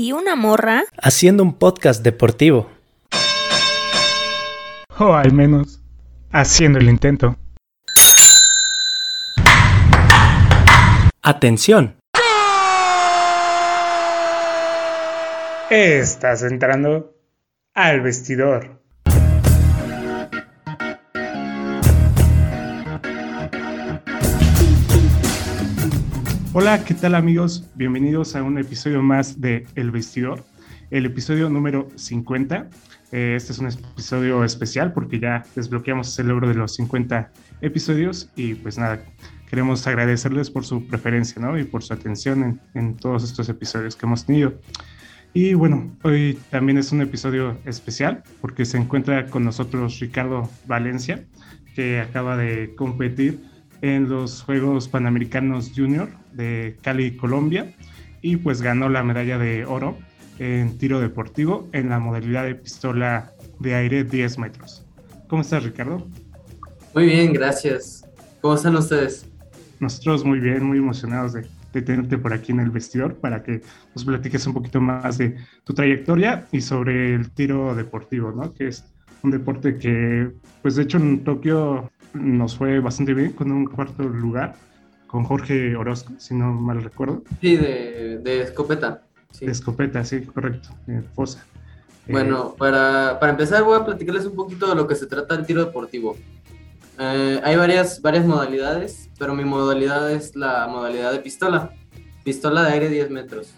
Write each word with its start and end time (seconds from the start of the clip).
¿Y 0.00 0.12
una 0.12 0.36
morra? 0.36 0.84
Haciendo 1.02 1.42
un 1.42 1.54
podcast 1.54 2.04
deportivo. 2.04 2.70
O 4.96 5.12
al 5.12 5.32
menos, 5.32 5.82
haciendo 6.30 6.78
el 6.78 6.88
intento. 6.88 7.36
Atención. 11.20 11.96
Estás 15.68 16.44
entrando 16.44 17.16
al 17.74 18.00
vestidor. 18.00 18.80
Hola, 26.60 26.84
¿qué 26.84 26.92
tal 26.92 27.14
amigos? 27.14 27.70
Bienvenidos 27.76 28.34
a 28.34 28.42
un 28.42 28.58
episodio 28.58 29.00
más 29.00 29.40
de 29.40 29.64
El 29.76 29.92
Vestidor, 29.92 30.44
el 30.90 31.06
episodio 31.06 31.48
número 31.48 31.86
50. 31.94 32.68
Eh, 33.12 33.34
este 33.36 33.52
es 33.52 33.60
un 33.60 33.68
episodio 33.68 34.42
especial 34.42 34.92
porque 34.92 35.20
ya 35.20 35.44
desbloqueamos 35.54 36.18
el 36.18 36.26
logro 36.26 36.48
de 36.48 36.54
los 36.54 36.74
50 36.74 37.30
episodios 37.60 38.32
y 38.34 38.56
pues 38.56 38.76
nada, 38.76 39.04
queremos 39.48 39.86
agradecerles 39.86 40.50
por 40.50 40.64
su 40.64 40.84
preferencia 40.84 41.40
¿no? 41.40 41.56
y 41.56 41.62
por 41.62 41.84
su 41.84 41.94
atención 41.94 42.42
en, 42.42 42.60
en 42.74 42.96
todos 42.96 43.22
estos 43.22 43.48
episodios 43.48 43.94
que 43.94 44.06
hemos 44.06 44.26
tenido. 44.26 44.54
Y 45.34 45.54
bueno, 45.54 45.96
hoy 46.02 46.40
también 46.50 46.76
es 46.78 46.90
un 46.90 47.02
episodio 47.02 47.56
especial 47.66 48.24
porque 48.40 48.64
se 48.64 48.78
encuentra 48.78 49.26
con 49.26 49.44
nosotros 49.44 50.00
Ricardo 50.00 50.50
Valencia, 50.66 51.24
que 51.76 52.00
acaba 52.00 52.36
de 52.36 52.74
competir 52.74 53.44
en 53.80 54.08
los 54.08 54.42
Juegos 54.42 54.88
Panamericanos 54.88 55.70
Junior 55.76 56.08
de 56.38 56.78
Cali, 56.80 57.16
Colombia, 57.16 57.74
y 58.22 58.36
pues 58.36 58.62
ganó 58.62 58.88
la 58.88 59.02
medalla 59.02 59.38
de 59.38 59.66
oro 59.66 59.98
en 60.38 60.78
tiro 60.78 61.00
deportivo 61.00 61.68
en 61.72 61.90
la 61.90 61.98
modalidad 61.98 62.44
de 62.44 62.54
pistola 62.54 63.32
de 63.58 63.74
aire 63.74 64.04
10 64.04 64.38
metros. 64.38 64.86
¿Cómo 65.28 65.42
estás, 65.42 65.64
Ricardo? 65.64 66.06
Muy 66.94 67.06
bien, 67.06 67.32
gracias. 67.32 68.08
¿Cómo 68.40 68.54
están 68.54 68.76
ustedes? 68.76 69.26
Nosotros 69.80 70.24
muy 70.24 70.38
bien, 70.38 70.64
muy 70.64 70.78
emocionados 70.78 71.32
de, 71.34 71.46
de 71.72 71.82
tenerte 71.82 72.16
por 72.18 72.32
aquí 72.32 72.52
en 72.52 72.60
el 72.60 72.70
vestidor 72.70 73.16
para 73.16 73.42
que 73.42 73.60
nos 73.94 74.04
platiques 74.04 74.46
un 74.46 74.54
poquito 74.54 74.80
más 74.80 75.18
de 75.18 75.36
tu 75.64 75.74
trayectoria 75.74 76.46
y 76.52 76.60
sobre 76.60 77.14
el 77.14 77.30
tiro 77.30 77.74
deportivo, 77.74 78.32
¿no? 78.32 78.54
Que 78.54 78.68
es 78.68 78.84
un 79.22 79.32
deporte 79.32 79.76
que, 79.76 80.30
pues 80.62 80.76
de 80.76 80.84
hecho 80.84 80.98
en 80.98 81.24
Tokio 81.24 81.90
nos 82.14 82.56
fue 82.56 82.78
bastante 82.78 83.12
bien 83.12 83.32
con 83.32 83.50
un 83.50 83.66
cuarto 83.66 84.04
lugar 84.04 84.54
con 85.08 85.24
Jorge 85.24 85.74
Orozco, 85.74 86.12
si 86.18 86.34
no 86.34 86.52
mal 86.52 86.84
recuerdo. 86.84 87.24
Sí, 87.40 87.56
de, 87.56 88.20
de 88.22 88.42
escopeta. 88.42 89.02
Sí. 89.32 89.46
De 89.46 89.52
escopeta, 89.52 90.04
sí, 90.04 90.22
correcto, 90.22 90.68
de 90.86 91.02
fosa. 91.02 91.44
Bueno, 92.06 92.54
para, 92.56 93.18
para, 93.20 93.32
empezar 93.32 93.64
voy 93.64 93.76
a 93.76 93.84
platicarles 93.84 94.24
un 94.24 94.34
poquito 94.34 94.68
de 94.68 94.74
lo 94.74 94.86
que 94.86 94.94
se 94.94 95.06
trata 95.06 95.34
el 95.34 95.44
tiro 95.44 95.64
deportivo. 95.64 96.16
Eh, 96.98 97.40
hay 97.44 97.56
varias, 97.56 98.00
varias 98.00 98.24
modalidades, 98.24 99.10
pero 99.18 99.34
mi 99.34 99.44
modalidad 99.44 100.10
es 100.10 100.34
la 100.34 100.66
modalidad 100.68 101.12
de 101.12 101.18
pistola. 101.18 101.72
Pistola 102.24 102.62
de 102.62 102.72
aire 102.72 102.88
10 102.88 103.10
metros. 103.10 103.54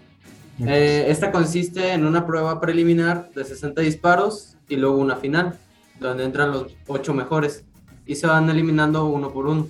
Eh, 0.67 1.07
esta 1.09 1.33
consiste 1.33 1.93
en 1.93 2.05
una 2.05 2.27
prueba 2.27 2.61
preliminar 2.61 3.31
de 3.35 3.45
60 3.45 3.81
disparos 3.81 4.57
y 4.69 4.77
luego 4.77 4.99
una 4.99 5.17
final, 5.17 5.59
donde 5.99 6.25
entran 6.25 6.53
los 6.53 6.77
8 6.87 7.15
mejores 7.15 7.65
y 8.05 8.17
se 8.17 8.27
van 8.27 8.51
eliminando 8.51 9.07
uno 9.07 9.33
por 9.33 9.47
uno. 9.47 9.69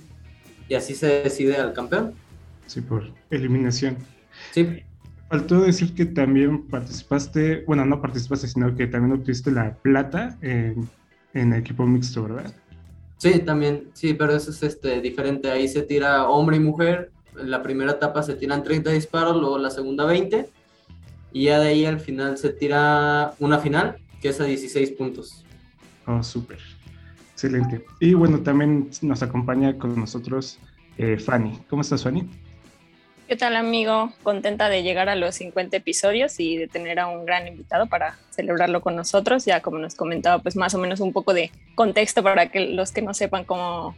Y 0.71 0.75
así 0.75 0.95
se 0.95 1.21
decide 1.23 1.57
al 1.57 1.73
campeón. 1.73 2.13
Sí, 2.65 2.79
por 2.79 3.03
eliminación. 3.29 3.97
Sí. 4.51 4.83
Faltó 5.29 5.59
decir 5.59 5.93
que 5.93 6.05
también 6.05 6.65
participaste, 6.65 7.65
bueno, 7.67 7.83
no 7.83 8.01
participaste, 8.01 8.47
sino 8.47 8.73
que 8.73 8.87
también 8.87 9.19
obtuviste 9.19 9.51
la 9.51 9.75
plata 9.75 10.37
en, 10.41 10.87
en 11.33 11.51
equipo 11.51 11.85
mixto, 11.85 12.23
¿verdad? 12.23 12.55
Sí, 13.17 13.39
también, 13.39 13.89
sí, 13.91 14.13
pero 14.13 14.33
eso 14.33 14.51
es 14.51 14.63
este, 14.63 15.01
diferente. 15.01 15.51
Ahí 15.51 15.67
se 15.67 15.81
tira 15.81 16.29
hombre 16.29 16.55
y 16.55 16.61
mujer. 16.61 17.11
En 17.37 17.51
la 17.51 17.61
primera 17.61 17.91
etapa 17.91 18.23
se 18.23 18.35
tiran 18.35 18.63
30 18.63 18.91
disparos, 18.91 19.35
luego 19.35 19.57
la 19.57 19.71
segunda 19.71 20.05
20. 20.05 20.47
Y 21.33 21.43
ya 21.43 21.59
de 21.59 21.67
ahí 21.67 21.85
al 21.85 21.99
final 21.99 22.37
se 22.37 22.53
tira 22.53 23.33
una 23.39 23.59
final, 23.59 23.97
que 24.21 24.29
es 24.29 24.39
a 24.39 24.45
16 24.45 24.91
puntos. 24.91 25.43
Oh, 26.07 26.23
súper. 26.23 26.59
Excelente. 27.41 27.83
Y 27.99 28.13
bueno, 28.13 28.41
también 28.41 28.91
nos 29.01 29.23
acompaña 29.23 29.75
con 29.75 29.99
nosotros 29.99 30.59
eh, 30.99 31.17
Fanny. 31.17 31.59
¿Cómo 31.71 31.81
estás, 31.81 32.03
Fanny? 32.03 32.29
¿Qué 33.27 33.35
tal, 33.35 33.55
amigo? 33.55 34.13
Contenta 34.21 34.69
de 34.69 34.83
llegar 34.83 35.09
a 35.09 35.15
los 35.15 35.33
50 35.33 35.75
episodios 35.75 36.39
y 36.39 36.57
de 36.57 36.67
tener 36.67 36.99
a 36.99 37.07
un 37.07 37.25
gran 37.25 37.47
invitado 37.47 37.87
para 37.87 38.19
celebrarlo 38.29 38.81
con 38.81 38.95
nosotros. 38.95 39.43
Ya 39.45 39.59
como 39.59 39.79
nos 39.79 39.95
comentaba, 39.95 40.37
pues 40.37 40.55
más 40.55 40.75
o 40.75 40.77
menos 40.77 40.99
un 40.99 41.13
poco 41.13 41.33
de 41.33 41.49
contexto 41.73 42.21
para 42.21 42.51
que 42.51 42.59
los 42.59 42.91
que 42.91 43.01
no 43.01 43.15
sepan 43.15 43.43
cómo, 43.43 43.95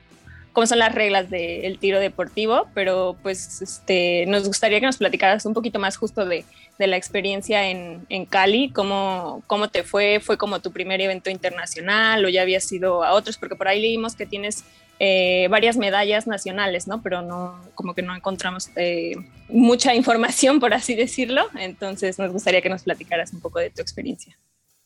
cómo 0.53 0.68
son 0.68 0.80
las 0.80 0.94
reglas 0.94 1.30
del 1.30 1.80
tiro 1.80 2.00
deportivo, 2.00 2.68
pero 2.74 3.18
pues 3.22 3.62
este, 3.62 4.25
nos 4.28 4.47
gustaría 4.47 4.80
que 4.80 4.86
nos 4.86 4.97
platicaras 4.97 5.46
un 5.46 5.53
poquito 5.53 5.80
más 5.80 5.97
justo 5.97 6.25
de, 6.25 6.46
de 6.80 6.88
la 6.88 6.96
experiencia 6.96 7.69
en, 7.69 8.06
en 8.09 8.25
Cali, 8.25 8.69
cómo, 8.69 9.44
cómo 9.47 9.68
te 9.68 9.84
fue, 9.84 10.19
fue 10.19 10.38
como 10.38 10.59
tu 10.59 10.72
primer 10.72 11.02
evento 11.02 11.30
internacional 11.30 12.24
o 12.24 12.30
ya 12.30 12.44
habías 12.44 12.72
ido 12.72 13.03
a 13.03 13.14
otros, 13.14 13.38
porque 13.38 13.56
por 13.56 13.68
ahí 13.68 13.81
leímos 13.81 14.16
que 14.16 14.25
tienes 14.25 14.64
eh, 15.00 15.47
varias 15.50 15.75
medallas 15.75 16.28
nacionales, 16.28 16.88
¿no? 16.88 17.02
Pero 17.02 17.22
no, 17.22 17.59
como 17.75 17.94
que 17.94 18.03
no 18.03 18.16
encontramos 18.16 18.70
eh, 18.75 19.16
mucha 19.50 19.96
información, 20.02 20.59
por 20.59 20.74
así 20.74 20.96
decirlo. 20.96 21.47
Entonces 21.58 22.20
nos 22.20 22.31
gustaría 22.31 22.62
que 22.62 22.70
nos 22.70 22.84
platicaras 22.84 23.34
un 23.34 23.41
poco 23.41 23.59
de 23.59 23.70
tu 23.70 23.81
experiencia. 23.81 24.38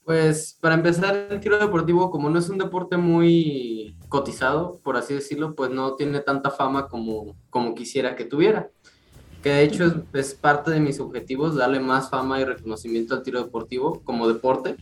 Pues 0.07 0.57
para 0.61 0.75
empezar, 0.75 1.27
el 1.29 1.41
tiro 1.41 1.59
deportivo, 1.59 2.09
como 2.09 2.29
no 2.29 2.39
es 2.39 2.47
un 2.47 2.57
deporte 2.57 2.95
muy 2.95 3.97
cotizado, 4.07 4.79
por 4.81 4.95
así 4.95 5.13
decirlo, 5.13 5.53
pues 5.53 5.69
no 5.69 5.95
tiene 5.95 6.21
tanta 6.21 6.49
fama 6.49 6.87
como, 6.87 7.35
como 7.49 7.75
quisiera 7.75 8.15
que 8.15 8.23
tuviera. 8.23 8.69
Que 9.43 9.49
de 9.49 9.63
hecho 9.63 9.85
es, 9.85 9.93
es 10.13 10.33
parte 10.33 10.71
de 10.71 10.79
mis 10.79 11.01
objetivos, 11.01 11.55
darle 11.55 11.81
más 11.81 12.09
fama 12.09 12.39
y 12.39 12.45
reconocimiento 12.45 13.15
al 13.15 13.21
tiro 13.21 13.43
deportivo 13.43 13.99
como 14.05 14.29
deporte. 14.29 14.77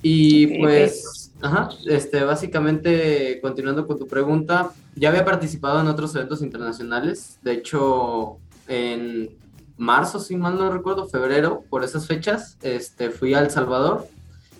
Y 0.00 0.46
okay, 0.46 0.62
pues, 0.62 1.30
okay. 1.36 1.50
Ajá, 1.50 1.68
este, 1.84 2.24
básicamente, 2.24 3.38
continuando 3.42 3.86
con 3.86 3.98
tu 3.98 4.06
pregunta, 4.06 4.70
ya 4.96 5.10
había 5.10 5.26
participado 5.26 5.78
en 5.82 5.88
otros 5.88 6.14
eventos 6.14 6.40
internacionales. 6.40 7.38
De 7.42 7.52
hecho, 7.52 8.38
en 8.66 9.28
marzo, 9.76 10.20
si 10.20 10.36
mal 10.36 10.56
no 10.56 10.70
recuerdo, 10.72 11.06
febrero, 11.06 11.64
por 11.68 11.84
esas 11.84 12.06
fechas, 12.06 12.56
este, 12.62 13.10
fui 13.10 13.34
a 13.34 13.40
El 13.40 13.50
Salvador, 13.50 14.08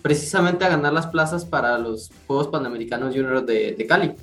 precisamente 0.01 0.65
a 0.65 0.69
ganar 0.69 0.93
las 0.93 1.07
plazas 1.07 1.45
para 1.45 1.77
los 1.77 2.11
Juegos 2.27 2.47
Panamericanos 2.47 3.15
Junior 3.15 3.45
de, 3.45 3.73
de 3.73 3.87
Cali. 3.87 4.13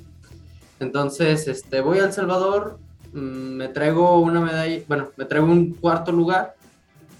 Entonces, 0.79 1.47
este, 1.47 1.81
voy 1.81 1.99
a 1.99 2.05
El 2.05 2.13
Salvador, 2.13 2.79
mmm, 3.13 3.19
me 3.19 3.67
traigo 3.67 4.19
una 4.19 4.41
medalla, 4.41 4.81
bueno, 4.87 5.09
me 5.17 5.25
traigo 5.25 5.47
un 5.47 5.73
cuarto 5.73 6.11
lugar 6.11 6.55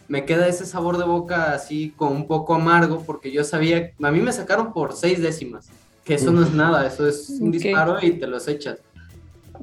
me 0.10 0.26
queda 0.26 0.48
ese 0.48 0.66
sabor 0.66 0.98
de 0.98 1.06
boca 1.06 1.54
así 1.54 1.94
con 1.96 2.12
un 2.14 2.28
poco 2.28 2.56
amargo 2.56 3.04
porque 3.06 3.32
yo 3.32 3.44
sabía, 3.44 3.94
a 4.02 4.12
mí 4.12 4.20
me 4.20 4.34
sacaron 4.34 4.74
por 4.74 4.94
seis 4.94 5.22
décimas, 5.22 5.70
que 6.04 6.16
eso 6.16 6.32
no 6.32 6.42
es 6.42 6.52
nada, 6.52 6.86
eso 6.86 7.08
es 7.08 7.30
un 7.30 7.50
okay. 7.50 7.60
disparo 7.60 7.98
y 8.02 8.14
te 8.14 8.28
los 8.28 8.48
echas. 8.48 8.80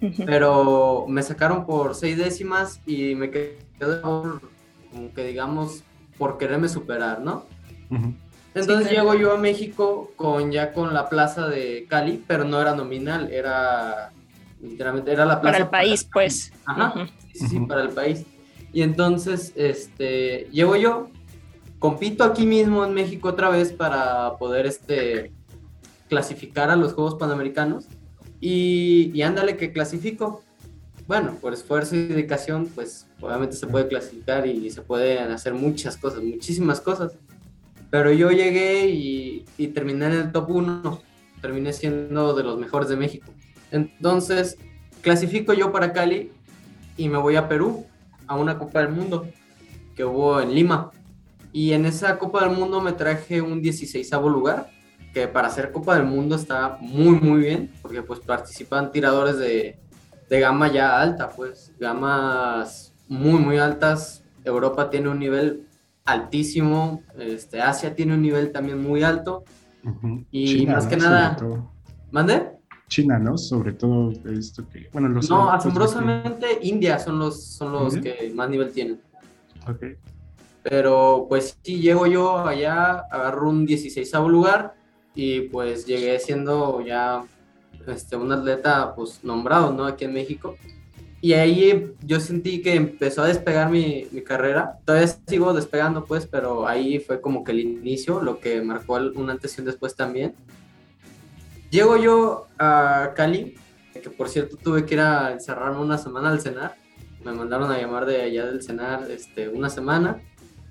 Uh 0.01 0.07
-huh. 0.07 0.25
Pero 0.25 1.07
me 1.09 1.23
sacaron 1.23 1.67
por 1.67 1.97
seis 1.97 2.17
décimas 2.17 2.81
y 2.87 3.17
me 3.17 3.31
quedó 3.31 4.41
como 4.91 5.13
que 5.15 5.27
digamos 5.27 5.83
por 6.17 6.39
quererme 6.39 6.69
superar, 6.69 7.21
¿no? 7.21 7.45
Uh 7.91 7.97
-huh. 7.97 8.15
Entonces 8.61 8.89
sí, 8.89 8.95
claro. 8.95 9.13
llego 9.13 9.23
yo 9.23 9.35
a 9.35 9.39
México 9.39 10.13
con 10.17 10.51
ya 10.51 10.73
con 10.73 10.95
la 10.95 11.09
plaza 11.09 11.49
de 11.49 11.87
Cali, 11.89 12.25
pero 12.27 12.45
no 12.45 12.61
era 12.61 12.75
nominal, 12.75 13.31
era 13.31 14.13
literalmente 14.61 15.13
era 15.13 15.25
la 15.25 15.41
plaza 15.41 15.53
para 15.53 15.65
el 15.65 15.71
país, 15.71 16.05
para... 16.05 16.13
pues. 16.13 16.53
Ajá. 16.65 16.93
Uh 16.95 16.99
-huh. 17.01 17.11
Sí, 17.35 17.49
sí, 17.49 17.61
para 17.61 17.83
el 17.83 17.91
país. 17.91 18.25
Y 18.73 18.83
entonces, 18.83 19.53
este, 19.57 20.49
llego 20.53 20.77
yo, 20.77 21.11
compito 21.79 22.25
aquí 22.25 22.47
mismo 22.47 22.85
en 22.85 22.95
México 22.95 23.29
otra 23.29 23.49
vez 23.51 23.73
para 23.73 24.37
poder, 24.39 24.67
este, 24.67 25.33
clasificar 26.09 26.71
a 26.71 26.77
los 26.77 26.95
Juegos 26.95 27.15
Panamericanos. 27.17 27.87
Y, 28.41 29.11
y 29.15 29.23
ándale 29.23 29.57
que 29.57 29.73
clasifico. 29.73 30.43
Bueno, 31.07 31.37
por 31.41 31.53
esfuerzo 31.53 31.95
y 31.95 32.07
dedicación, 32.07 32.67
pues 32.75 33.07
obviamente 33.21 33.57
se 33.57 33.67
puede 33.67 33.87
clasificar 33.87 34.47
y 34.47 34.71
se 34.71 34.83
pueden 34.83 35.31
hacer 35.31 35.55
muchas 35.55 35.97
cosas, 35.97 36.23
muchísimas 36.23 36.81
cosas. 36.81 37.13
Pero 37.91 38.13
yo 38.13 38.31
llegué 38.31 38.89
y, 38.89 39.45
terminé 39.75 40.07
en 40.07 40.13
el 40.13 40.33
top 40.33 40.51
1, 40.51 41.01
terminé 41.41 41.73
siendo 41.73 42.35
de 42.35 42.43
los 42.43 42.59
mejores 42.59 42.89
de 42.89 42.97
México. 42.97 43.33
Entonces, 43.71 44.59
clasifico 45.03 45.53
yo 45.53 45.73
para 45.73 45.93
Cali 45.93 46.33
y 46.97 47.09
me 47.09 47.19
voy 47.19 47.37
a 47.37 47.49
Perú 47.49 47.87
a 48.27 48.37
una 48.37 48.59
Copa 48.59 48.81
del 48.81 48.91
Mundo 48.91 49.27
que 49.95 50.05
hubo 50.05 50.41
en 50.41 50.55
Lima. 50.55 50.91
Y 51.53 51.73
en 51.73 51.87
esa 51.87 52.19
Copa 52.19 52.45
del 52.45 52.57
Mundo 52.57 52.81
me 52.81 52.93
traje 52.93 53.41
un 53.41 53.63
16 53.63 54.11
lugar, 54.13 54.71
que 55.15 55.29
para 55.29 55.49
hacer 55.49 55.73
Copa 55.73 55.97
del 55.97 56.05
Mundo 56.05 56.37
está 56.37 56.77
muy, 56.81 57.19
muy 57.19 57.41
bien, 57.41 57.73
porque 57.81 58.03
pues 58.03 58.21
participan 58.21 58.93
tiradores 58.93 59.39
de, 59.39 59.79
de 60.29 60.41
gama 60.41 60.71
ya 60.71 61.01
alta, 61.01 61.31
pues 61.31 61.73
gamas 61.79 62.93
muy, 63.09 63.41
muy 63.41 63.59
altas. 63.59 64.23
Europa 64.45 64.91
tiene 64.91 65.09
un 65.09 65.19
nivel 65.19 65.66
altísimo, 66.07 67.03
este, 67.19 67.61
Asia 67.61 67.95
tiene 67.95 68.15
un 68.15 68.23
nivel 68.23 68.53
también 68.53 68.83
muy 68.83 69.03
alto. 69.03 69.45
Y 70.31 70.67
más 70.67 70.87
que 70.87 70.97
nada... 70.97 71.37
¿Mande? 72.11 72.53
China, 72.89 73.19
¿no? 73.19 73.37
Sobre 73.37 73.73
todo 73.73 74.13
esto 74.31 74.67
que, 74.69 74.89
bueno, 74.93 75.09
los... 75.09 75.29
No, 75.29 75.51
asombrosamente 75.51 76.47
India 76.63 76.99
son 76.99 77.19
los, 77.19 77.45
son 77.45 77.73
los 77.73 77.97
que 77.97 78.33
más 78.35 78.49
nivel 78.49 78.73
tienen. 78.73 79.01
Ok. 79.69 79.85
Pero 80.63 81.27
pues 81.29 81.59
sí, 81.63 81.81
llego 81.81 82.07
yo 82.07 82.39
allá, 82.39 83.01
agarro 83.11 83.51
un 83.51 83.67
16 83.67 84.13
lugar 84.29 84.75
y 85.15 85.43
pues 85.43 85.87
llegué 85.87 86.19
siendo 86.19 86.81
ya 86.81 87.23
este, 87.87 88.17
un 88.17 88.33
atleta 88.33 88.95
pues 88.95 89.23
nombrado, 89.23 89.73
¿no? 89.73 89.85
Aquí 89.85 90.05
en 90.05 90.15
México. 90.15 90.57
Y 91.27 91.35
ahí 91.35 91.93
yo 92.05 92.21
sentí 92.21 92.63
que 92.63 92.77
empezó 92.77 93.23
a 93.23 93.27
despegar 93.27 93.69
mi, 93.69 94.07
mi, 94.13 94.23
carrera. 94.23 94.79
Todavía 94.85 95.09
sigo 95.27 95.53
despegando, 95.55 96.05
pues, 96.05 96.25
pero 96.25 96.69
ahí 96.69 97.01
fue 97.01 97.21
como 97.21 97.43
que 97.43 97.51
el 97.51 97.59
inicio, 97.59 98.23
lo 98.23 98.39
que 98.39 98.63
marcó 98.63 98.95
un 98.95 99.29
antes 99.29 99.59
y 99.59 99.61
un 99.61 99.67
después 99.67 99.97
también. 99.97 100.37
Llego 101.69 101.97
yo 101.97 102.47
a 102.61 103.13
Cali, 103.17 103.57
que 103.93 104.09
por 104.09 104.29
cierto 104.29 104.57
tuve 104.57 104.87
que 104.87 104.95
ir 104.95 105.01
a 105.01 105.33
encerrarme 105.33 105.81
una 105.81 105.99
semana 105.99 106.31
al 106.31 106.41
cenar. 106.41 106.77
Me 107.25 107.33
mandaron 107.33 107.73
a 107.73 107.77
llamar 107.81 108.07
de 108.07 108.23
allá 108.23 108.47
del 108.47 108.63
cenar 108.63 109.11
este, 109.11 109.49
una 109.49 109.69
semana 109.69 110.23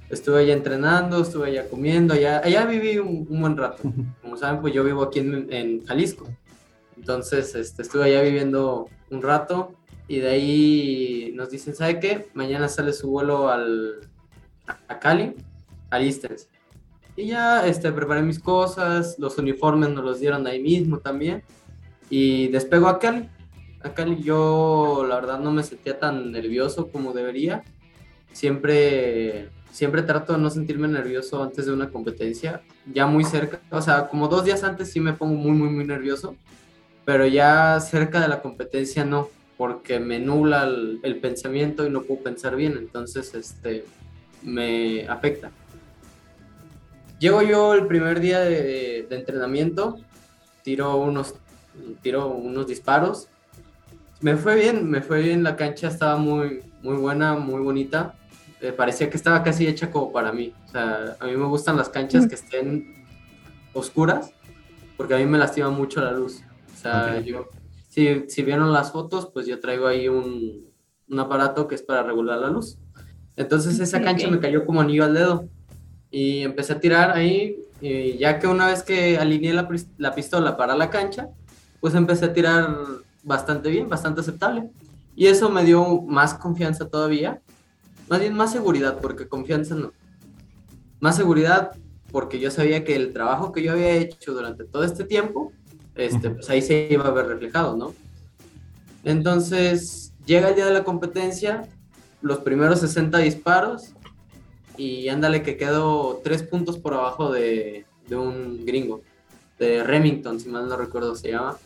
estuve 0.10 0.40
allá 0.40 0.54
entrenando, 0.54 1.22
estuve 1.24 1.48
allá 1.48 1.68
comiendo, 1.68 2.14
allá, 2.14 2.40
allá 2.42 2.66
viví 2.66 2.98
un, 2.98 3.26
buen 3.26 3.58
rato. 3.58 3.84
Como 4.22 4.38
saben, 4.38 4.62
pues 4.62 4.74
yo 4.74 4.86
vivo 4.86 5.04
aquí 5.04 5.20
en, 5.20 5.52
en 5.52 5.86
Jalisco. 5.86 6.30
Entonces, 6.96 7.56
este, 7.56 7.82
estuve 7.82 8.06
allá 8.06 8.22
viviendo 8.22 8.88
un 9.10 9.22
rato 9.22 9.76
y 10.08 10.20
de 10.20 10.30
ahí 10.30 11.32
nos 11.36 11.50
dicen, 11.50 11.76
¿sabe 11.76 12.00
qué? 12.00 12.28
Mañana 12.34 12.68
sale 12.68 12.94
su 12.94 13.10
vuelo 13.10 13.50
al, 13.50 14.02
a 14.88 15.00
Cali, 15.00 15.34
alístense. 15.90 16.48
Y 17.16 17.28
ya 17.28 17.66
este, 17.66 17.92
preparé 17.92 18.22
mis 18.22 18.40
cosas, 18.40 19.18
los 19.20 19.38
uniformes 19.38 19.90
nos 19.90 20.04
los 20.04 20.20
dieron 20.20 20.46
ahí 20.48 20.62
mismo 20.62 21.00
también. 21.00 21.44
Y 22.10 22.50
despego 22.50 22.88
a 22.88 23.00
Cali. 23.00 23.30
A 23.82 23.94
Cali 23.94 24.22
yo 24.22 25.06
la 25.08 25.16
verdad 25.16 25.40
no 25.40 25.52
me 25.52 25.64
sentía 25.64 25.98
tan 25.98 26.32
nervioso 26.32 26.90
como 26.90 27.14
debería. 27.14 27.64
Siempre 28.34 29.50
siempre 29.76 30.04
trato 30.04 30.32
de 30.32 30.40
no 30.40 30.50
sentirme 30.50 30.88
nervioso 30.88 31.44
antes 31.44 31.66
de 31.66 31.74
una 31.74 31.90
competencia, 31.90 32.62
ya 32.94 33.08
muy 33.08 33.26
cerca, 33.26 33.60
o 33.70 33.82
sea, 33.82 34.08
como 34.08 34.30
dos 34.30 34.46
días 34.46 34.64
antes 34.64 34.90
sí 34.90 35.02
me 35.02 35.12
pongo 35.12 35.36
muy, 35.36 35.52
muy, 35.52 35.70
muy 35.70 35.86
nervioso, 35.86 36.38
pero 37.04 37.28
ya 37.28 37.82
cerca 37.82 38.22
de 38.22 38.30
la 38.30 38.42
competencia 38.42 39.04
no, 39.04 39.28
porque 39.58 40.00
me 40.00 40.20
nula 40.20 40.64
el, 40.64 41.20
pensamiento 41.22 41.86
y 41.86 41.90
no 41.90 42.04
puedo 42.04 42.22
pensar 42.22 42.56
bien, 42.56 42.78
entonces 42.78 43.34
este, 43.34 43.86
me 44.44 45.08
afecta. 45.08 45.52
Llego 47.20 47.42
yo 47.42 47.74
el 47.74 47.88
primer 47.88 48.20
día 48.20 48.42
de, 48.42 49.06
de 49.10 49.16
entrenamiento, 49.16 49.98
tiro 50.64 50.98
unos, 50.98 51.36
tiro 52.02 52.28
unos 52.28 52.68
disparos, 52.68 53.30
me 54.22 54.36
fue 54.36 54.56
bien, 54.56 54.90
me 54.90 55.02
fue 55.02 55.22
bien, 55.22 55.44
la 55.44 55.56
cancha 55.56 55.88
estaba 55.88 56.18
muy, 56.18 56.62
muy 56.82 56.96
buena, 56.98 57.36
muy 57.36 57.62
bonita, 57.62 58.16
eh, 58.62 58.72
parecía 58.72 59.10
que 59.10 59.18
estaba 59.18 59.44
casi 59.44 59.68
hecha 59.68 59.92
como 59.92 60.12
para 60.12 60.32
mí. 60.32 60.54
O 60.66 60.70
sea, 60.70 61.16
a 61.20 61.26
mí 61.26 61.36
me 61.36 61.46
gustan 61.46 61.78
las 61.78 61.90
canchas 61.90 62.28
que 62.28 62.36
estén 62.36 63.06
oscuras, 63.74 64.32
porque 64.98 65.14
a 65.14 65.18
mí 65.18 65.26
me 65.26 65.38
lastima 65.38 65.70
mucho 65.70 66.02
la 66.02 66.12
luz. 66.12 66.42
O 66.74 66.78
sea, 66.78 67.20
yo, 67.20 67.50
si, 67.96 68.26
si, 68.28 68.44
vieron 68.44 68.74
las 68.74 68.92
fotos, 68.92 69.30
pues 69.34 69.48
yo 69.48 69.60
traigo 69.60 69.88
ahí 69.88 70.10
un, 70.10 70.70
un, 71.10 71.20
aparato 71.20 71.68
que 71.68 71.76
es 71.76 71.82
para 71.82 72.04
regular 72.04 72.40
la 72.40 72.50
luz. 72.50 72.78
Entonces 73.38 73.80
esa 73.80 74.02
cancha 74.02 74.30
me 74.30 74.40
cayó 74.40 74.66
como 74.66 74.82
anillo 74.82 75.06
al 75.06 75.14
dedo. 75.14 75.48
Y 76.12 76.42
empecé 76.42 76.74
a 76.74 76.80
tirar 76.80 77.12
ahí, 77.12 77.58
y 77.82 78.18
ya 78.18 78.40
que 78.40 78.48
una 78.48 78.68
vez 78.68 78.84
que 78.84 79.18
alineé 79.18 79.54
la, 79.54 79.68
la 79.98 80.14
pistola 80.14 80.56
para 80.56 80.76
la 80.76 80.90
cancha, 80.90 81.30
pues 81.80 81.96
empecé 81.96 82.26
a 82.26 82.34
tirar 82.34 82.78
bastante 83.24 83.70
bien, 83.70 83.90
bastante 83.90 84.22
aceptable. 84.22 84.70
Y 85.16 85.28
eso 85.28 85.50
me 85.50 85.64
dio 85.64 86.02
más 86.02 86.34
confianza 86.34 86.88
todavía 86.88 87.42
más 88.08 88.20
bien 88.20 88.34
más 88.34 88.52
seguridad, 88.52 89.00
porque 89.02 89.28
confianza 89.28 89.76
no. 89.76 89.92
Más 91.00 91.16
seguridad 91.16 91.72
porque 92.12 92.40
yo 92.40 92.52
sabía 92.52 92.84
que 92.84 92.96
el 92.96 93.12
trabajo 93.12 93.52
que 93.52 93.62
yo 93.64 93.74
había 93.74 93.92
hecho 93.96 94.34
durante 94.34 94.64
todo 94.64 94.84
este 94.84 95.04
tiempo, 95.04 95.52
este, 95.96 96.30
pues 96.30 96.50
ahí 96.50 96.62
se 96.62 96.88
iba 96.90 97.06
a 97.06 97.12
ver 97.12 97.28
reflejado, 97.28 97.76
¿no? 97.76 97.94
Entonces, 99.04 100.14
llega 100.26 100.50
el 100.50 100.56
día 100.56 100.66
de 100.66 100.74
la 100.74 100.84
competencia, 100.84 101.68
los 102.22 102.40
primeros 102.40 102.80
60 102.80 103.18
disparos, 103.20 103.94
y 104.78 105.08
ándale 105.10 105.42
que 105.42 105.58
quedo 105.58 106.22
tres 106.24 106.44
puntos 106.44 106.78
por 106.78 106.94
abajo 106.94 107.32
de, 107.32 107.86
de 108.08 108.16
un 108.16 108.66
gringo, 108.66 109.02
de 109.60 109.84
Remington, 109.84 110.40
si 110.40 110.50
mal 110.50 110.68
no 110.68 110.76
recuerdo 110.76 111.16
se 111.16 111.32
llama. 111.32 111.58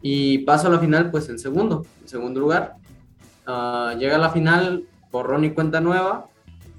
Y 0.00 0.38
paso 0.38 0.68
a 0.68 0.70
la 0.70 0.78
final, 0.78 1.10
pues 1.10 1.28
en 1.28 1.38
segundo, 1.38 1.84
en 2.02 2.08
segundo 2.08 2.40
lugar. 2.40 2.76
Uh, 3.46 3.98
llega 3.98 4.16
a 4.16 4.18
la 4.18 4.30
final 4.30 4.84
borrón 5.10 5.44
y 5.44 5.50
cuenta 5.50 5.80
nueva 5.80 6.28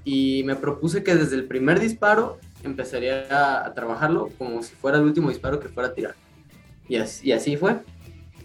y 0.04 0.42
me 0.44 0.56
propuse 0.56 1.02
que 1.02 1.14
desde 1.14 1.36
el 1.36 1.46
primer 1.46 1.80
disparo 1.80 2.38
empezaría 2.62 3.26
a, 3.30 3.74
trabajarlo 3.74 4.28
como 4.38 4.62
si 4.62 4.74
fuera 4.74 4.98
el 4.98 5.04
último 5.04 5.28
disparo 5.28 5.60
que 5.60 5.68
fuera 5.68 5.90
a 5.90 5.94
tirar. 5.94 6.14
Y 6.90 6.96
así, 6.96 7.28
y 7.28 7.32
así 7.32 7.56
fue. 7.56 7.76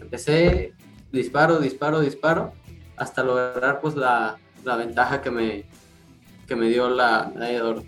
Empecé 0.00 0.72
disparo, 1.10 1.58
disparo, 1.58 2.00
disparo, 2.00 2.52
hasta 2.96 3.24
lograr 3.24 3.80
pues 3.80 3.96
la, 3.96 4.38
la 4.64 4.76
ventaja 4.76 5.20
que 5.20 5.32
me, 5.32 5.64
que 6.46 6.54
me 6.54 6.68
dio 6.68 6.88
la 6.88 7.32
medalla 7.34 7.52
de 7.52 7.62
oro. 7.62 7.82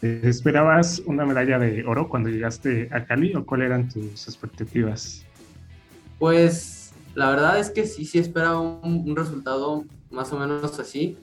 ¿Esperabas 0.00 1.00
una 1.04 1.26
medalla 1.26 1.58
de 1.58 1.84
oro 1.84 2.08
cuando 2.08 2.30
llegaste 2.30 2.88
a 2.90 3.04
Cali 3.04 3.34
o 3.34 3.44
cuáles 3.44 3.66
eran 3.66 3.88
tus 3.90 4.26
expectativas? 4.26 5.26
Pues 6.18 6.94
la 7.14 7.28
verdad 7.28 7.58
es 7.58 7.68
que 7.68 7.84
sí, 7.84 8.06
sí 8.06 8.18
esperaba 8.18 8.60
un, 8.60 9.04
un 9.06 9.14
resultado 9.14 9.84
más 10.10 10.32
o 10.32 10.38
menos 10.38 10.80
así. 10.80 11.18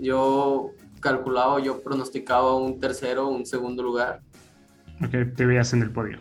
Yo 0.00 0.70
calculaba, 1.00 1.60
yo 1.60 1.82
pronosticaba 1.82 2.56
un 2.56 2.78
tercero, 2.78 3.26
un 3.26 3.44
segundo 3.44 3.82
lugar. 3.82 4.20
Ok, 5.04 5.34
te 5.34 5.44
veías 5.44 5.72
en 5.72 5.82
el 5.82 5.90
podio. 5.90 6.18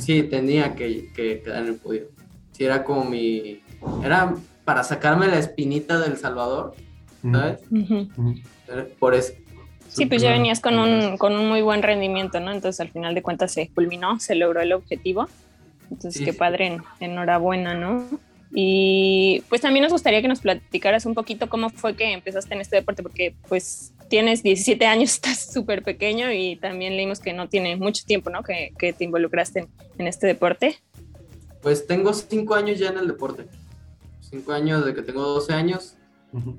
Sí, 0.00 0.22
tenía 0.24 0.74
que, 0.74 1.10
quedar 1.14 1.62
en 1.62 1.68
el 1.68 1.76
podio. 1.76 2.08
Sí, 2.52 2.64
era 2.64 2.84
como 2.84 3.04
mi... 3.04 3.60
Era 4.04 4.34
para 4.64 4.84
sacarme 4.84 5.26
la 5.26 5.38
espinita 5.38 5.98
del 5.98 6.16
Salvador, 6.16 6.74
¿sabes? 7.22 7.60
Por 8.98 9.14
eso. 9.14 9.32
Sí, 9.88 10.06
pues 10.06 10.22
ya 10.22 10.30
venías 10.30 10.60
con 10.60 10.78
un, 10.78 11.18
con 11.18 11.34
un 11.34 11.48
muy 11.48 11.62
buen 11.62 11.82
rendimiento, 11.82 12.40
¿no? 12.40 12.52
Entonces 12.52 12.80
al 12.80 12.90
final 12.90 13.14
de 13.14 13.22
cuentas 13.22 13.52
se 13.52 13.68
culminó, 13.68 14.20
se 14.20 14.34
logró 14.34 14.60
el 14.60 14.72
objetivo. 14.72 15.28
Entonces 15.90 16.22
qué 16.24 16.32
padre, 16.32 16.78
enhorabuena, 17.00 17.74
¿no? 17.74 18.06
Y 18.54 19.42
pues 19.48 19.60
también 19.60 19.82
nos 19.82 19.92
gustaría 19.92 20.22
que 20.22 20.28
nos 20.28 20.40
platicaras 20.40 21.06
un 21.06 21.14
poquito 21.14 21.48
cómo 21.48 21.70
fue 21.70 21.94
que 21.94 22.12
empezaste 22.12 22.54
en 22.54 22.60
este 22.60 22.76
deporte, 22.76 23.02
porque 23.02 23.34
pues 23.48 23.92
tienes 24.12 24.42
17 24.42 24.84
años, 24.84 25.10
estás 25.14 25.50
súper 25.50 25.82
pequeño 25.82 26.30
y 26.30 26.56
también 26.56 26.96
leímos 26.96 27.18
que 27.18 27.32
no 27.32 27.48
tiene 27.48 27.76
mucho 27.76 28.04
tiempo, 28.04 28.28
¿no? 28.28 28.42
Que, 28.42 28.74
que 28.78 28.92
te 28.92 29.04
involucraste 29.04 29.68
en, 29.96 30.06
este 30.06 30.26
deporte. 30.26 30.82
Pues 31.62 31.86
tengo 31.86 32.12
5 32.12 32.54
años 32.54 32.78
ya 32.78 32.90
en 32.90 32.98
el 32.98 33.06
deporte. 33.06 33.46
5 34.20 34.52
años 34.52 34.84
de 34.84 34.94
que 34.94 35.00
tengo 35.00 35.22
12 35.22 35.54
años. 35.54 35.96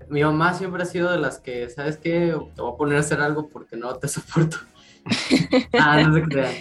Mi 0.10 0.24
mamá 0.24 0.56
siempre 0.56 0.82
ha 0.82 0.86
sido 0.88 1.12
de 1.12 1.20
las 1.20 1.38
que, 1.38 1.70
¿sabes 1.70 1.98
qué? 1.98 2.36
Te 2.56 2.62
voy 2.62 2.74
a 2.74 2.78
poner 2.78 2.98
a 2.98 3.02
hacer 3.02 3.22
algo 3.22 3.48
porque 3.50 3.78
no 3.78 3.94
te 3.98 4.08
soporto. 4.08 4.58
ah, 5.74 6.02
no 6.02 6.16
se 6.16 6.24
crean. 6.24 6.56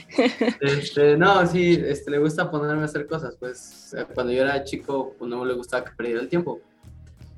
Este, 0.60 1.16
no, 1.16 1.46
sí, 1.46 1.82
este, 1.86 2.10
le 2.10 2.18
gusta 2.18 2.50
ponerme 2.50 2.82
a 2.82 2.84
hacer 2.84 3.06
cosas. 3.06 3.34
Pues 3.40 3.96
cuando 4.12 4.30
yo 4.34 4.42
era 4.42 4.62
chico, 4.64 5.14
pues 5.18 5.30
no 5.30 5.42
le 5.42 5.54
gustaba 5.54 5.86
que 5.86 5.92
perdiera 5.92 6.20
el 6.20 6.28
tiempo. 6.28 6.60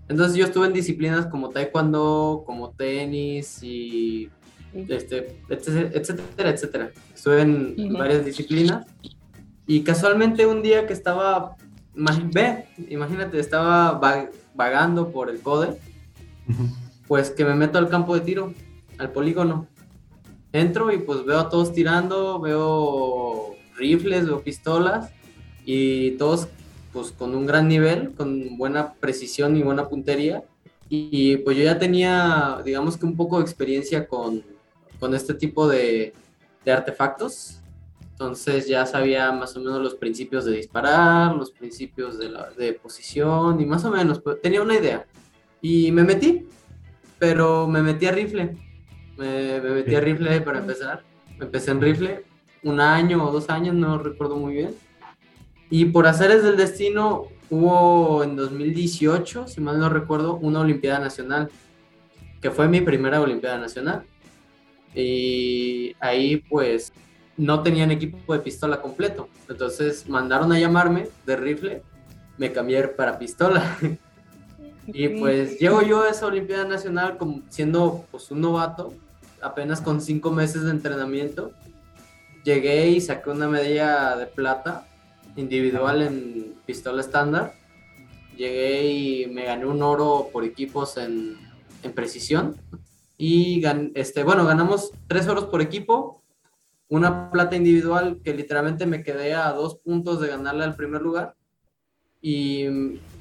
Entonces 0.08 0.36
yo 0.36 0.44
estuve 0.44 0.66
en 0.66 0.72
disciplinas 0.72 1.26
como 1.26 1.50
taekwondo, 1.50 2.44
como 2.46 2.70
tenis 2.70 3.62
y 3.62 4.30
este, 4.74 5.40
etcétera, 5.48 6.50
etcétera. 6.50 6.90
Estuve 7.14 7.42
en 7.42 7.92
varias 7.94 8.24
disciplinas. 8.24 8.86
Y 9.66 9.82
casualmente 9.82 10.46
un 10.46 10.62
día 10.62 10.86
que 10.86 10.92
estaba, 10.92 11.56
ve, 11.94 12.66
imagínate, 12.88 13.38
estaba 13.38 13.98
vagando 14.54 15.10
por 15.10 15.30
el 15.30 15.40
CODE, 15.40 15.78
pues 17.08 17.30
que 17.30 17.44
me 17.44 17.54
meto 17.54 17.78
al 17.78 17.88
campo 17.88 18.14
de 18.14 18.20
tiro, 18.20 18.52
al 18.98 19.10
polígono. 19.10 19.66
Entro 20.52 20.92
y 20.92 20.98
pues 20.98 21.24
veo 21.24 21.40
a 21.40 21.48
todos 21.48 21.72
tirando, 21.72 22.40
veo 22.40 23.54
rifles, 23.76 24.26
veo 24.26 24.42
pistolas 24.42 25.10
y 25.64 26.12
todos 26.12 26.48
pues 26.94 27.10
con 27.10 27.34
un 27.34 27.44
gran 27.44 27.66
nivel, 27.66 28.12
con 28.12 28.56
buena 28.56 28.94
precisión 28.94 29.56
y 29.56 29.62
buena 29.62 29.88
puntería. 29.88 30.44
Y, 30.88 31.38
pues 31.38 31.56
yo 31.56 31.64
ya 31.64 31.78
tenía, 31.78 32.60
digamos 32.64 32.96
que 32.96 33.04
un 33.04 33.16
poco 33.16 33.38
de 33.38 33.42
experiencia 33.42 34.06
con, 34.06 34.44
con 35.00 35.12
este 35.12 35.34
tipo 35.34 35.66
de, 35.66 36.14
de 36.64 36.72
artefactos. 36.72 37.58
Entonces 38.12 38.68
ya 38.68 38.86
sabía 38.86 39.32
más 39.32 39.56
o 39.56 39.60
menos 39.60 39.82
los 39.82 39.96
principios 39.96 40.44
de 40.44 40.52
disparar, 40.52 41.34
los 41.34 41.50
principios 41.50 42.16
de, 42.16 42.28
la, 42.28 42.50
de 42.50 42.74
posición 42.74 43.60
y 43.60 43.66
más 43.66 43.84
o 43.84 43.90
menos 43.90 44.20
pues, 44.20 44.40
tenía 44.40 44.62
una 44.62 44.76
idea. 44.76 45.04
Y 45.60 45.90
me 45.90 46.04
metí, 46.04 46.46
pero 47.18 47.66
me 47.66 47.82
metí 47.82 48.06
a 48.06 48.12
rifle. 48.12 48.56
Me, 49.16 49.60
me 49.60 49.70
metí 49.70 49.96
a 49.96 50.00
rifle 50.00 50.40
para 50.42 50.60
empezar. 50.60 51.02
Empecé 51.40 51.72
en 51.72 51.80
rifle 51.80 52.24
un 52.62 52.78
año 52.78 53.26
o 53.26 53.32
dos 53.32 53.50
años, 53.50 53.74
no 53.74 53.98
recuerdo 53.98 54.36
muy 54.36 54.54
bien. 54.54 54.74
Y 55.70 55.86
por 55.86 56.06
haceres 56.06 56.42
del 56.42 56.56
destino, 56.56 57.28
hubo 57.50 58.22
en 58.22 58.36
2018, 58.36 59.48
si 59.48 59.60
mal 59.60 59.78
no 59.78 59.88
recuerdo, 59.88 60.36
una 60.36 60.60
Olimpiada 60.60 60.98
Nacional, 60.98 61.50
que 62.40 62.50
fue 62.50 62.68
mi 62.68 62.80
primera 62.80 63.20
Olimpiada 63.20 63.58
Nacional. 63.58 64.04
Y 64.94 65.94
ahí 66.00 66.36
pues 66.48 66.92
no 67.36 67.62
tenían 67.62 67.90
equipo 67.90 68.32
de 68.32 68.40
pistola 68.40 68.80
completo. 68.80 69.28
Entonces 69.48 70.08
mandaron 70.08 70.52
a 70.52 70.58
llamarme 70.58 71.08
de 71.26 71.36
rifle, 71.36 71.82
me 72.38 72.52
cambié 72.52 72.86
para 72.88 73.18
pistola. 73.18 73.76
y 74.86 75.08
pues 75.08 75.58
llego 75.58 75.82
yo 75.82 76.02
a 76.02 76.10
esa 76.10 76.26
Olimpiada 76.26 76.64
Nacional 76.64 77.16
como 77.16 77.42
siendo 77.48 78.04
pues 78.10 78.30
un 78.30 78.40
novato, 78.40 78.92
apenas 79.42 79.80
con 79.80 80.00
cinco 80.00 80.30
meses 80.30 80.64
de 80.64 80.70
entrenamiento. 80.70 81.52
Llegué 82.44 82.88
y 82.88 83.00
saqué 83.00 83.30
una 83.30 83.48
medalla 83.48 84.16
de 84.16 84.26
plata 84.26 84.86
individual 85.36 86.02
en 86.02 86.54
pistola 86.66 87.00
estándar. 87.00 87.54
Llegué 88.36 88.90
y 88.90 89.26
me 89.26 89.44
gané 89.44 89.66
un 89.66 89.82
oro 89.82 90.28
por 90.32 90.44
equipos 90.44 90.96
en, 90.96 91.36
en 91.82 91.92
precisión. 91.92 92.56
Y 93.16 93.62
este, 93.94 94.24
bueno, 94.24 94.44
ganamos 94.44 94.90
tres 95.06 95.28
oros 95.28 95.44
por 95.44 95.62
equipo, 95.62 96.22
una 96.88 97.30
plata 97.30 97.54
individual 97.54 98.20
que 98.24 98.34
literalmente 98.34 98.86
me 98.86 99.02
quedé 99.02 99.34
a 99.34 99.52
dos 99.52 99.76
puntos 99.76 100.20
de 100.20 100.28
ganarle 100.28 100.64
al 100.64 100.74
primer 100.74 101.00
lugar. 101.00 101.34
Y, 102.20 102.64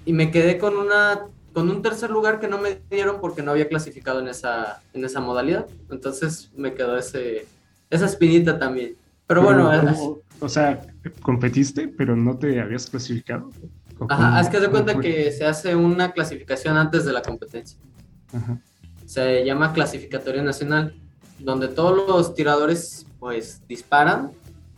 y 0.05 0.13
me 0.13 0.32
quedé 0.32 0.58
con, 0.58 0.77
una, 0.77 1.27
con 1.53 1.70
un 1.70 1.82
tercer 1.82 2.10
lugar 2.10 2.39
que 2.39 2.48
no 2.48 2.58
me 2.58 2.82
dieron 2.89 3.20
porque 3.22 3.43
no 3.43 3.51
había 3.51 3.67
clasificado 3.67 4.20
en 4.20 4.29
esa, 4.29 4.82
en 4.93 5.05
esa 5.05 5.20
modalidad. 5.20 5.67
Entonces 5.91 6.51
me 6.55 6.74
quedó 6.74 6.98
ese, 6.98 7.46
esa 7.89 8.05
espinita 8.05 8.58
también. 8.58 8.96
Pero, 9.27 9.43
bueno, 9.43 9.70
o 10.43 10.50
sea, 10.50 10.81
competiste, 11.21 11.88
pero 11.88 12.15
no 12.15 12.38
te 12.38 12.59
habías 12.59 12.89
clasificado. 12.89 13.50
Ajá, 14.09 14.41
es 14.41 14.50
que 14.50 14.59
de 14.59 14.69
cuenta 14.69 15.00
que 15.00 15.31
se 15.31 15.45
hace 15.45 15.75
una 15.75 16.12
clasificación 16.12 16.75
antes 16.77 17.05
de 17.05 17.13
la 17.13 17.21
competencia. 17.21 17.79
Se 19.05 19.45
llama 19.45 19.73
clasificatoria 19.73 20.41
nacional, 20.41 20.95
donde 21.39 21.67
todos 21.67 22.07
los 22.07 22.35
tiradores 22.35 23.05
pues 23.19 23.62
disparan, 23.67 24.31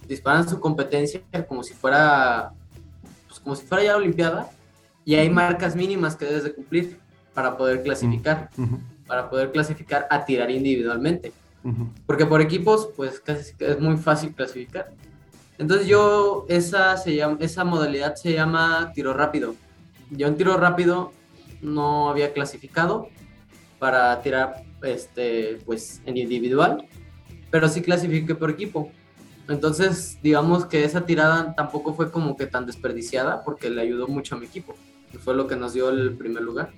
disparan 0.08 0.48
su 0.48 0.60
competencia 0.60 1.22
como 1.48 1.64
si 1.64 1.74
fuera 1.74 2.52
pues, 3.28 3.40
como 3.40 3.56
si 3.56 3.66
fuera 3.66 3.84
ya 3.84 3.92
la 3.94 3.98
olimpiada 3.98 4.50
y 5.04 5.16
hay 5.16 5.30
marcas 5.30 5.76
mínimas 5.76 6.16
que 6.16 6.26
debes 6.26 6.44
de 6.44 6.54
cumplir 6.54 7.00
para 7.34 7.58
poder 7.58 7.82
clasificar, 7.82 8.50
para 9.08 9.30
poder 9.30 9.52
clasificar 9.52 10.08
a 10.10 10.26
tirar 10.26 10.52
individualmente. 10.52 11.34
Porque 12.06 12.26
por 12.26 12.42
equipos 12.42 12.90
pues 12.96 13.20
casi 13.20 13.54
es 13.58 13.80
muy 13.80 13.98
fácil 13.98 14.34
clasificar. 14.34 14.92
Entonces 15.58 15.88
yo, 15.88 16.46
esa, 16.50 16.98
se 16.98 17.16
llama, 17.16 17.38
esa 17.40 17.64
modalidad 17.64 18.16
se 18.16 18.34
llama 18.34 18.92
tiro 18.94 19.14
rápido. 19.14 19.56
Yo 20.12 20.28
en 20.28 20.36
tiro 20.36 20.58
rápido 20.58 21.12
no 21.62 22.10
había 22.10 22.34
clasificado 22.34 23.10
para 23.80 24.22
tirar 24.22 24.64
este, 24.84 25.60
pues, 25.66 26.02
en 26.06 26.18
individual, 26.18 26.86
pero 27.52 27.70
sí 27.70 27.82
clasifiqué 27.82 28.36
por 28.36 28.50
equipo. 28.50 28.92
Entonces, 29.48 30.18
digamos 30.24 30.66
que 30.66 30.84
esa 30.84 31.06
tirada 31.06 31.54
tampoco 31.56 31.94
fue 31.94 32.12
como 32.12 32.36
que 32.36 32.48
tan 32.48 32.66
desperdiciada 32.66 33.44
porque 33.44 33.70
le 33.70 33.82
ayudó 33.82 34.08
mucho 34.08 34.36
a 34.36 34.40
mi 34.40 34.48
equipo. 34.48 34.76
Y 35.14 35.18
fue 35.18 35.36
lo 35.36 35.48
que 35.48 35.56
nos 35.56 35.74
dio 35.74 35.90
el 35.90 36.16
primer 36.16 36.44
lugar. 36.44 36.72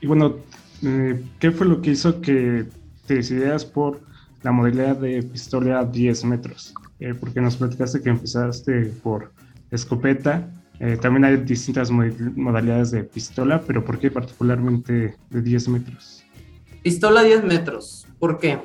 Y 0.00 0.06
bueno, 0.06 0.36
eh, 0.82 1.22
¿qué 1.38 1.50
fue 1.50 1.66
lo 1.66 1.82
que 1.82 1.90
hizo 1.90 2.20
que 2.20 2.66
te 3.06 3.14
decidieras 3.14 3.64
por 3.64 4.00
la 4.46 4.52
modalidad 4.52 4.94
de 4.94 5.24
pistola 5.24 5.80
a 5.80 5.84
10 5.84 6.24
metros, 6.24 6.72
eh, 7.00 7.14
porque 7.14 7.40
nos 7.40 7.56
platicaste 7.56 8.00
que 8.00 8.10
empezaste 8.10 8.92
por 9.02 9.32
escopeta. 9.72 10.48
Eh, 10.78 10.96
también 11.02 11.24
hay 11.24 11.36
distintas 11.38 11.90
modalidades 11.90 12.92
de 12.92 13.02
pistola, 13.02 13.60
pero 13.66 13.84
¿por 13.84 13.98
qué 13.98 14.08
particularmente 14.08 15.16
de 15.30 15.42
10 15.42 15.68
metros? 15.70 16.22
Pistola 16.84 17.20
a 17.20 17.24
10 17.24 17.42
metros, 17.42 18.06
¿por 18.20 18.38
qué? 18.38 18.60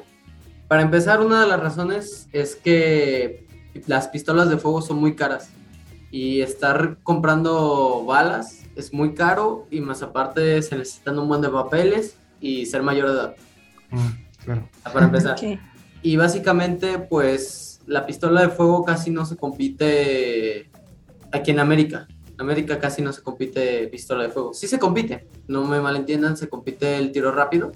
Para 0.68 0.84
empezar, 0.84 1.20
una 1.20 1.42
de 1.42 1.48
las 1.48 1.60
razones 1.60 2.30
es 2.32 2.56
que 2.56 3.48
las 3.88 4.08
pistolas 4.10 4.52
de 4.52 4.58
fuego 4.58 4.84
son 4.84 4.98
muy 4.98 5.16
caras 5.16 5.50
y 6.12 6.42
estar 6.42 7.00
comprando 7.02 8.06
balas 8.06 8.66
es 8.76 8.94
muy 8.94 9.16
caro 9.16 9.66
y 9.72 9.82
más 9.82 10.04
aparte 10.04 10.62
se 10.62 10.78
necesitan 10.78 11.18
un 11.18 11.28
buen 11.28 11.42
de 11.42 11.50
papeles 11.50 12.18
y 12.40 12.68
ser 12.68 12.84
mayor 12.84 13.08
de 13.08 13.14
edad. 13.14 13.36
Mm. 13.90 14.32
Para 14.94 15.06
empezar. 15.06 15.36
Y 16.02 16.16
básicamente, 16.16 17.00
pues, 17.00 17.82
la 17.86 18.06
pistola 18.06 18.42
de 18.42 18.50
fuego 18.50 18.84
casi 18.84 19.12
no 19.12 19.26
se 19.26 19.36
compite 19.36 20.70
aquí 21.32 21.52
en 21.52 21.60
América. 21.60 22.08
América 22.42 22.80
casi 22.80 23.02
no 23.02 23.14
se 23.14 23.22
compite 23.22 23.88
pistola 23.88 24.24
de 24.24 24.30
fuego. 24.30 24.54
Sí 24.54 24.68
se 24.68 24.80
compite, 24.80 25.28
no 25.48 25.64
me 25.66 25.80
malentiendan, 25.80 26.36
se 26.36 26.50
compite 26.50 26.98
el 26.98 27.12
tiro 27.12 27.32
rápido, 27.32 27.72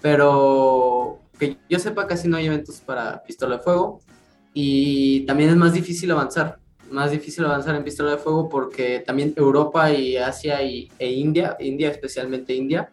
pero 0.00 1.20
que 1.38 1.56
yo 1.68 1.78
sepa 1.78 2.06
casi 2.06 2.28
no 2.28 2.36
hay 2.36 2.46
eventos 2.46 2.80
para 2.80 3.22
pistola 3.22 3.56
de 3.56 3.62
fuego 3.62 4.00
y 4.52 5.24
también 5.24 5.50
es 5.50 5.56
más 5.56 5.72
difícil 5.72 6.10
avanzar, 6.10 6.58
más 6.90 7.10
difícil 7.10 7.44
avanzar 7.44 7.74
en 7.74 7.84
pistola 7.84 8.12
de 8.12 8.18
fuego 8.18 8.48
porque 8.48 9.02
también 9.06 9.32
Europa 9.36 9.92
y 9.92 10.16
Asia 10.16 10.62
y, 10.62 10.90
e 10.98 11.10
India, 11.10 11.56
India 11.60 11.90
especialmente 11.90 12.54
India, 12.54 12.90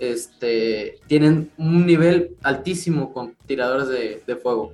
este, 0.00 0.98
tienen 1.06 1.50
un 1.56 1.86
nivel 1.86 2.36
altísimo 2.42 3.12
con 3.12 3.34
tiradores 3.46 3.88
de, 3.88 4.36
fuego. 4.36 4.72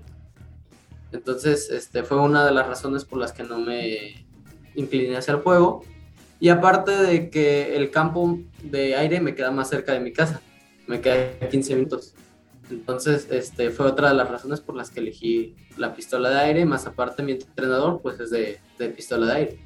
Entonces, 1.12 1.70
este, 1.70 2.02
fue 2.04 2.20
una 2.20 2.44
de 2.46 2.52
las 2.52 2.66
razones 2.66 3.04
por 3.04 3.18
las 3.18 3.32
que 3.32 3.42
no 3.42 3.58
me 3.58 4.26
incliné 4.74 5.16
hacia 5.16 5.34
el 5.34 5.40
fuego. 5.40 5.84
Y 6.38 6.48
aparte 6.50 6.92
de 6.92 7.30
que 7.30 7.76
el 7.76 7.90
campo 7.90 8.38
de 8.62 8.94
aire 8.96 9.20
me 9.20 9.34
queda 9.34 9.50
más 9.50 9.68
cerca 9.68 9.92
de 9.92 10.00
mi 10.00 10.12
casa, 10.12 10.40
me 10.86 11.00
queda 11.00 11.48
15 11.50 11.74
minutos. 11.74 12.14
Entonces, 12.70 13.28
este, 13.30 13.70
fue 13.70 13.86
otra 13.86 14.08
de 14.08 14.14
las 14.14 14.30
razones 14.30 14.60
por 14.60 14.76
las 14.76 14.90
que 14.90 15.00
elegí 15.00 15.54
la 15.76 15.94
pistola 15.94 16.30
de 16.30 16.40
aire, 16.40 16.64
más 16.64 16.86
aparte 16.86 17.22
mi 17.22 17.32
entrenador, 17.32 18.00
pues 18.02 18.20
es 18.20 18.30
de, 18.30 18.60
de 18.78 18.88
pistola 18.90 19.26
de 19.26 19.32
aire. 19.32 19.58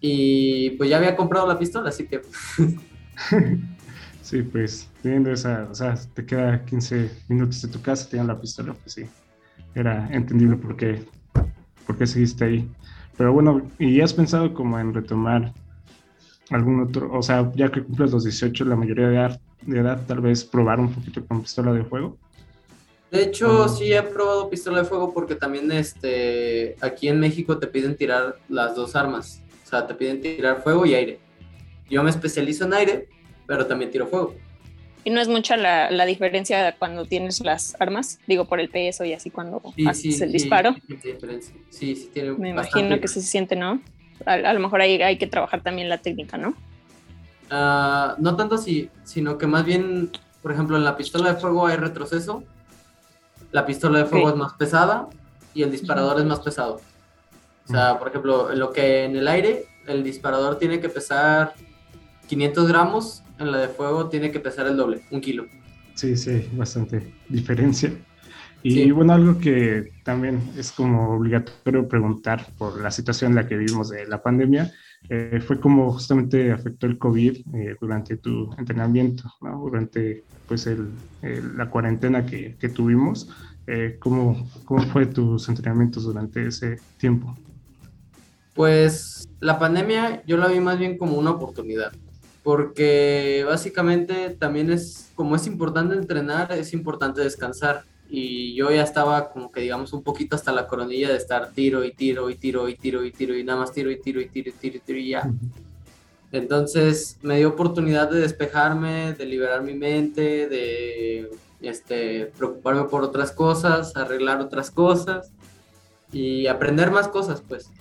Y 0.00 0.70
pues 0.70 0.90
ya 0.90 0.98
había 0.98 1.16
comprado 1.16 1.46
la 1.46 1.58
pistola, 1.58 1.88
así 1.88 2.06
que... 2.06 2.22
Sí, 4.26 4.42
pues 4.42 4.90
teniendo 5.02 5.30
esa, 5.30 5.68
o 5.70 5.74
sea, 5.76 5.94
te 6.12 6.26
queda 6.26 6.64
15 6.64 7.08
minutos 7.28 7.62
de 7.62 7.68
tu 7.68 7.80
casa, 7.80 8.08
teniendo 8.10 8.32
la 8.32 8.40
pistola, 8.40 8.74
pues 8.74 8.94
sí, 8.94 9.06
era 9.72 10.08
entendible 10.10 10.56
por 10.56 10.76
qué, 10.76 11.04
por 11.86 11.96
qué 11.96 12.08
seguiste 12.08 12.44
ahí. 12.44 12.68
Pero 13.16 13.32
bueno, 13.32 13.70
¿y 13.78 14.00
has 14.00 14.12
pensado 14.12 14.52
como 14.52 14.80
en 14.80 14.92
retomar 14.92 15.52
algún 16.50 16.80
otro, 16.80 17.08
o 17.12 17.22
sea, 17.22 17.52
ya 17.54 17.70
que 17.70 17.84
cumples 17.84 18.10
los 18.10 18.24
18, 18.24 18.64
la 18.64 18.74
mayoría 18.74 19.06
de 19.06 19.14
edad, 19.14 19.40
de 19.62 19.78
edad 19.78 20.04
tal 20.08 20.20
vez 20.20 20.44
probar 20.44 20.80
un 20.80 20.92
poquito 20.92 21.24
con 21.24 21.42
pistola 21.42 21.72
de 21.72 21.84
fuego? 21.84 22.18
De 23.12 23.22
hecho, 23.22 23.68
sí 23.68 23.92
he 23.92 24.02
probado 24.02 24.50
pistola 24.50 24.78
de 24.78 24.88
fuego 24.88 25.14
porque 25.14 25.36
también 25.36 25.70
este, 25.70 26.74
aquí 26.80 27.06
en 27.06 27.20
México 27.20 27.58
te 27.58 27.68
piden 27.68 27.94
tirar 27.94 28.40
las 28.48 28.74
dos 28.74 28.96
armas. 28.96 29.40
O 29.64 29.68
sea, 29.68 29.86
te 29.86 29.94
piden 29.94 30.20
tirar 30.20 30.64
fuego 30.64 30.84
y 30.84 30.94
aire. 30.94 31.20
Yo 31.88 32.02
me 32.02 32.10
especializo 32.10 32.64
en 32.64 32.72
aire 32.72 33.08
pero 33.46 33.66
también 33.66 33.90
tiro 33.90 34.06
fuego. 34.06 34.34
Y 35.04 35.10
no 35.10 35.20
es 35.20 35.28
mucha 35.28 35.56
la, 35.56 35.88
la, 35.90 36.04
diferencia 36.04 36.74
cuando 36.76 37.04
tienes 37.04 37.40
las 37.44 37.80
armas, 37.80 38.18
digo 38.26 38.46
por 38.46 38.58
el 38.58 38.68
peso 38.68 39.04
y 39.04 39.12
así 39.12 39.30
cuando 39.30 39.62
haces 39.86 40.20
el 40.20 40.32
disparo. 40.32 40.74
Sí, 41.70 41.94
sí, 41.94 42.10
tiene 42.12 42.32
Me 42.32 42.48
imagino 42.48 42.98
que 43.00 43.06
sí 43.06 43.20
se 43.20 43.26
siente, 43.28 43.54
¿no? 43.54 43.80
A, 44.24 44.52
lo 44.52 44.58
mejor 44.58 44.80
ahí 44.80 45.00
hay 45.00 45.16
que 45.16 45.28
trabajar 45.28 45.62
también 45.62 45.88
la 45.88 45.98
técnica, 45.98 46.36
¿no? 46.36 46.48
Uh, 47.52 48.20
no 48.20 48.34
tanto 48.34 48.56
así, 48.56 48.90
sino 49.04 49.38
que 49.38 49.46
más 49.46 49.64
bien, 49.64 50.10
por 50.42 50.50
ejemplo, 50.50 50.76
en 50.76 50.82
la 50.82 50.96
pistola 50.96 51.34
de 51.34 51.40
fuego 51.40 51.68
hay 51.68 51.76
retroceso, 51.76 52.42
la 53.52 53.64
pistola 53.64 54.00
de 54.00 54.06
fuego 54.06 54.30
es 54.30 54.34
más 54.34 54.54
pesada 54.54 55.08
y 55.54 55.62
el 55.62 55.70
disparador 55.70 56.18
es 56.18 56.24
más 56.24 56.40
pesado. 56.40 56.80
O 57.68 57.68
sea, 57.68 57.98
por 58.00 58.08
ejemplo, 58.08 58.50
en 58.50 58.58
lo 58.58 58.72
que 58.72 59.04
en 59.04 59.14
el 59.14 59.28
aire, 59.28 59.66
el 59.86 60.02
disparador 60.02 60.58
tiene 60.58 60.80
que 60.80 60.88
pesar 60.88 61.54
500 62.26 62.66
gramos 62.66 63.22
en 63.38 63.52
la 63.52 63.58
de 63.58 63.68
fuego 63.68 64.08
tiene 64.08 64.30
que 64.30 64.40
pesar 64.40 64.66
el 64.66 64.76
doble, 64.76 65.02
un 65.10 65.20
kilo. 65.20 65.46
Sí, 65.94 66.16
sí, 66.16 66.48
bastante 66.52 67.14
diferencia. 67.28 67.90
Y 68.62 68.90
bueno, 68.90 69.12
algo 69.12 69.38
que 69.38 69.92
también 70.02 70.40
es 70.58 70.72
como 70.72 71.14
obligatorio 71.14 71.86
preguntar 71.86 72.44
por 72.58 72.80
la 72.80 72.90
situación 72.90 73.30
en 73.30 73.36
la 73.36 73.46
que 73.46 73.56
vivimos 73.56 73.90
de 73.90 74.06
la 74.06 74.20
pandemia, 74.20 74.72
eh, 75.08 75.40
fue 75.46 75.60
cómo 75.60 75.92
justamente 75.92 76.50
afectó 76.50 76.86
el 76.86 76.98
COVID 76.98 77.36
eh, 77.54 77.76
durante 77.80 78.16
tu 78.16 78.52
entrenamiento, 78.58 79.32
¿no? 79.40 79.60
durante 79.60 80.24
pues 80.48 80.66
el, 80.66 80.90
la 81.56 81.70
cuarentena 81.70 82.26
que, 82.26 82.56
que 82.58 82.68
tuvimos. 82.68 83.28
Eh, 83.68 83.96
¿cómo, 83.98 84.48
¿Cómo 84.64 84.82
fue 84.84 85.06
tus 85.06 85.48
entrenamientos 85.48 86.04
durante 86.04 86.46
ese 86.46 86.78
tiempo? 86.98 87.36
Pues 88.54 89.28
la 89.40 89.58
pandemia 89.58 90.22
yo 90.24 90.36
la 90.36 90.48
vi 90.48 90.60
más 90.60 90.78
bien 90.78 90.96
como 90.96 91.18
una 91.18 91.32
oportunidad, 91.32 91.92
porque 92.46 93.44
básicamente 93.44 94.30
también 94.30 94.70
es, 94.70 95.10
como 95.16 95.34
es 95.34 95.48
importante 95.48 95.96
entrenar, 95.96 96.52
es 96.52 96.72
importante 96.74 97.20
descansar 97.20 97.82
y 98.08 98.54
yo 98.54 98.70
ya 98.70 98.84
estaba 98.84 99.30
como 99.30 99.50
que 99.50 99.62
digamos 99.62 99.92
un 99.92 100.04
poquito 100.04 100.36
hasta 100.36 100.52
la 100.52 100.68
coronilla 100.68 101.08
de 101.08 101.16
estar 101.16 101.50
tiro 101.50 101.82
y 101.82 101.90
tiro 101.90 102.30
y 102.30 102.36
tiro 102.36 102.68
y 102.68 102.76
tiro 102.76 103.04
y 103.04 103.10
tiro 103.10 103.36
y 103.36 103.42
nada 103.42 103.58
más 103.58 103.72
tiro 103.72 103.90
y 103.90 104.00
tiro 104.00 104.20
y 104.20 104.28
tiro 104.28 104.50
y 104.50 104.52
tiro 104.52 104.76
y 104.76 104.78
tiro 104.78 104.98
y 105.00 105.08
ya. 105.08 105.28
Entonces 106.30 107.18
me 107.20 107.38
dio 107.38 107.48
oportunidad 107.48 108.08
de 108.12 108.20
despejarme, 108.20 109.14
de 109.14 109.26
liberar 109.26 109.62
mi 109.62 109.74
mente, 109.74 110.46
de 110.46 111.28
este, 111.60 112.26
preocuparme 112.26 112.84
por 112.84 113.02
otras 113.02 113.32
cosas, 113.32 113.96
arreglar 113.96 114.40
otras 114.40 114.70
cosas 114.70 115.32
y 116.12 116.46
aprender 116.46 116.92
más 116.92 117.08
cosas, 117.08 117.42
pues. 117.48 117.72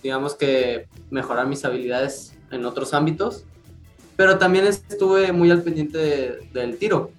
Digamos 0.00 0.36
que 0.36 0.86
mejorar 1.10 1.48
mis 1.48 1.64
habilidades 1.64 2.34
en 2.52 2.64
otros 2.66 2.94
ámbitos, 2.94 3.46
pero 4.16 4.38
también 4.38 4.66
estuve 4.66 5.32
muy 5.32 5.50
al 5.50 5.62
pendiente 5.62 6.38
del 6.52 6.76
tiro 6.78 7.10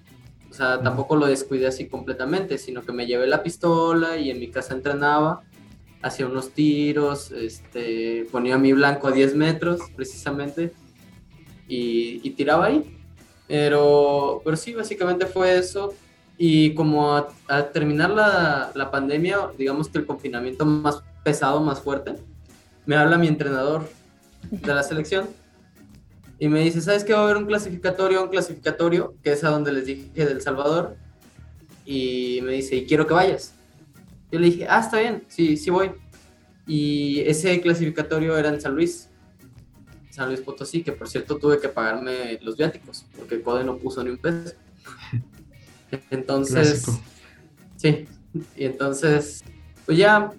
o 0.54 0.56
sea, 0.56 0.80
tampoco 0.80 1.16
lo 1.16 1.26
descuidé 1.26 1.66
así 1.66 1.88
completamente, 1.88 2.58
sino 2.58 2.82
que 2.82 2.92
me 2.92 3.06
llevé 3.08 3.26
la 3.26 3.42
pistola 3.42 4.18
y 4.18 4.30
en 4.30 4.38
mi 4.38 4.52
casa 4.52 4.72
entrenaba, 4.72 5.42
hacía 6.00 6.28
unos 6.28 6.50
tiros, 6.50 7.32
este, 7.32 8.24
ponía 8.30 8.56
mi 8.56 8.72
blanco 8.72 9.08
a 9.08 9.10
10 9.10 9.34
metros 9.34 9.80
precisamente 9.96 10.72
y, 11.66 12.30
tiraba 12.36 12.66
ahí. 12.66 12.84
Pero, 13.48 14.42
pero 14.44 14.56
sí, 14.56 14.74
básicamente 14.74 15.26
fue 15.26 15.58
eso. 15.58 15.92
Y 16.38 16.72
como 16.74 17.16
al 17.48 17.72
terminar 17.72 18.10
la, 18.10 18.70
la 18.76 18.92
pandemia, 18.92 19.50
digamos 19.58 19.88
que 19.88 19.98
el 19.98 20.06
confinamiento 20.06 20.64
más 20.64 21.02
pesado, 21.24 21.62
más 21.62 21.80
fuerte, 21.80 22.14
me 22.86 22.94
habla 22.94 23.18
mi 23.18 23.26
entrenador 23.26 23.90
de 24.52 24.72
la 24.72 24.84
selección 24.84 25.26
y 26.38 26.48
me 26.48 26.60
dice, 26.60 26.80
¿sabes 26.80 27.04
qué? 27.04 27.12
Va 27.12 27.20
a 27.20 27.24
haber 27.24 27.36
un 27.36 27.46
clasificatorio, 27.46 28.24
un 28.24 28.28
clasificatorio, 28.28 29.14
que 29.22 29.32
es 29.32 29.44
a 29.44 29.50
donde 29.50 29.72
les 29.72 29.86
dije 29.86 30.26
del 30.26 30.40
Salvador. 30.40 30.96
Y 31.86 32.40
me 32.42 32.52
dice, 32.52 32.76
y 32.76 32.86
quiero 32.86 33.06
que 33.06 33.14
vayas. 33.14 33.54
Yo 34.32 34.40
le 34.40 34.46
dije, 34.46 34.66
ah, 34.68 34.80
está 34.80 34.98
bien, 34.98 35.24
sí, 35.28 35.56
sí 35.56 35.70
voy. 35.70 35.92
Y 36.66 37.20
ese 37.20 37.60
clasificatorio 37.60 38.36
era 38.36 38.48
en 38.48 38.60
San 38.60 38.74
Luis, 38.74 39.08
San 40.10 40.28
Luis 40.28 40.40
Potosí, 40.40 40.82
que 40.82 40.92
por 40.92 41.08
cierto 41.08 41.36
tuve 41.36 41.60
que 41.60 41.68
pagarme 41.68 42.38
los 42.42 42.56
viáticos, 42.56 43.04
porque 43.16 43.40
Code 43.40 43.64
no 43.64 43.76
puso 43.76 44.02
ni 44.02 44.10
un 44.10 44.18
peso. 44.18 44.54
Entonces, 46.10 46.86
sí, 47.76 48.06
y 48.56 48.64
entonces, 48.64 49.44
pues 49.86 49.96
ya 49.96 50.32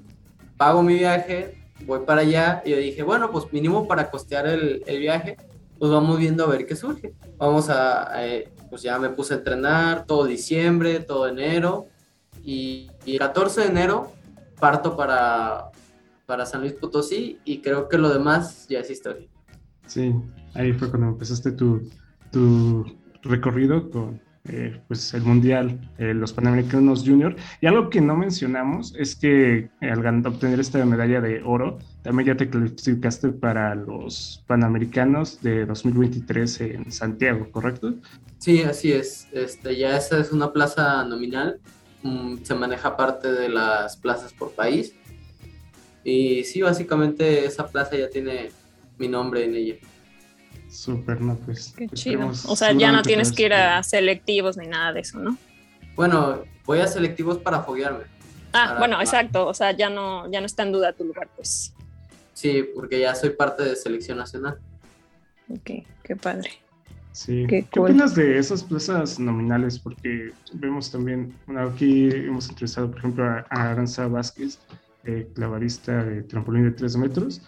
pago 0.58 0.84
mi 0.84 0.96
viaje, 0.96 1.56
voy 1.86 2.00
para 2.06 2.22
allá, 2.22 2.62
y 2.66 2.72
yo 2.72 2.78
dije, 2.78 3.04
bueno, 3.04 3.32
pues 3.32 3.46
mínimo 3.54 3.88
para 3.88 4.10
costear 4.10 4.48
el, 4.48 4.84
el 4.86 5.00
viaje, 5.00 5.38
pues 5.80 5.92
vamos 5.92 6.18
viendo 6.18 6.44
a 6.44 6.48
ver 6.48 6.66
qué 6.66 6.76
surge. 6.76 7.14
Vamos 7.38 7.70
a, 7.70 8.26
eh, 8.26 8.52
pues 8.70 8.82
ya 8.82 8.98
me 9.00 9.10
puse 9.10 9.34
a 9.34 9.38
entrenar 9.38 10.06
todo 10.06 10.26
diciembre, 10.26 11.00
todo 11.00 11.28
enero 11.28 11.88
y, 12.44 12.90
el 13.06 13.20
14 13.20 13.62
de 13.62 13.68
enero 13.68 14.12
parto 14.60 14.96
para, 14.96 15.70
para 16.26 16.46
San 16.46 16.62
Luis 16.62 16.74
Potosí 16.74 17.40
y 17.46 17.62
creo 17.62 17.88
que 17.88 17.98
lo 17.98 18.10
demás 18.10 18.68
ya 18.68 18.80
es 18.80 18.90
historia. 18.90 19.28
Sí, 19.86 20.14
ahí 20.54 20.74
fue 20.74 20.90
cuando 20.90 21.10
empezaste 21.10 21.52
tu, 21.52 21.90
tu 22.32 22.86
recorrido 23.22 23.90
con 23.90 24.20
eh, 24.48 24.80
pues 24.88 25.14
el 25.14 25.24
Mundial, 25.24 25.80
eh, 25.98 26.14
los 26.14 26.32
Panamericanos 26.32 27.04
Junior. 27.04 27.36
Y 27.62 27.66
algo 27.66 27.90
que 27.90 28.00
no 28.00 28.16
mencionamos 28.16 28.94
es 28.98 29.16
que 29.16 29.70
al 29.82 30.26
obtener 30.28 30.60
esta 30.60 30.86
medalla 30.86 31.20
de 31.20 31.42
oro, 31.44 31.80
también 32.04 32.28
ya 32.28 32.38
te 32.38 32.50
clasificaste 32.50 33.30
para 33.30 33.74
los 33.74 34.44
Panamericanos 34.46 35.42
de 35.42 35.66
2023 35.66 36.62
en 36.62 36.92
Santiago, 36.92 37.50
¿correcto? 37.52 37.96
Sí, 38.38 38.62
así 38.62 38.92
es. 38.92 39.28
Este, 39.32 39.76
ya 39.76 39.98
esa 39.98 40.20
es 40.20 40.32
una 40.32 40.54
plaza 40.54 41.04
nominal. 41.04 41.60
Mm, 42.04 42.38
se 42.44 42.54
maneja 42.54 42.96
parte 42.96 43.32
de 43.32 43.50
las 43.50 43.98
plazas 43.98 44.32
por 44.32 44.52
país. 44.52 44.94
Y 46.04 46.44
sí, 46.44 46.62
básicamente 46.62 47.46
esa 47.46 47.66
plaza 47.68 47.98
ya 47.98 48.10
tiene 48.12 48.52
mi 49.00 49.08
nombre 49.08 49.44
en 49.44 49.56
ella. 49.56 49.76
Súper, 50.76 51.22
no, 51.22 51.36
pues. 51.38 51.74
Qué 51.78 51.88
chido. 51.88 52.28
O 52.28 52.56
sea, 52.56 52.74
ya 52.74 52.92
no 52.92 53.02
tienes 53.02 53.32
que 53.32 53.44
ir 53.44 53.54
a 53.54 53.82
selectivos 53.82 54.58
ni 54.58 54.68
nada 54.68 54.92
de 54.92 55.00
eso, 55.00 55.20
¿no? 55.20 55.38
Bueno, 55.96 56.44
voy 56.66 56.80
a 56.80 56.88
selectivos 56.88 57.38
para 57.38 57.62
foguearme. 57.62 58.04
Ah, 58.52 58.76
bueno, 58.78 59.00
exacto. 59.00 59.48
O 59.48 59.54
sea, 59.54 59.72
ya 59.72 59.90
no, 59.90 60.30
ya 60.30 60.42
no 60.42 60.46
está 60.46 60.64
en 60.64 60.74
duda 60.74 60.92
tu 60.92 61.06
lugar, 61.06 61.30
pues. 61.36 61.74
Sí, 62.34 62.66
porque 62.76 63.00
ya 63.00 63.16
soy 63.16 63.30
parte 63.30 63.64
de 63.64 63.76
selección 63.78 64.18
nacional. 64.18 64.60
Ok, 65.50 65.86
qué 66.04 66.16
padre. 66.16 66.50
Sí. 67.14 67.46
Qué, 67.48 67.66
opinas 67.80 68.14
de 68.14 68.38
esas 68.38 68.62
plazas 68.62 69.18
nominales? 69.18 69.80
Porque 69.80 70.34
vemos 70.54 70.92
también, 70.92 71.34
bueno, 71.48 71.70
aquí 71.70 72.10
hemos 72.12 72.50
entrevistado, 72.50 72.90
por 72.90 73.00
ejemplo, 73.00 73.26
a 73.26 73.46
Aranza 73.50 74.08
Vázquez, 74.08 74.60
eh, 75.06 75.30
clavarista 75.34 76.04
de 76.04 76.24
trampolín 76.24 76.66
de 76.66 76.72
3 76.72 76.98
metros, 76.98 77.42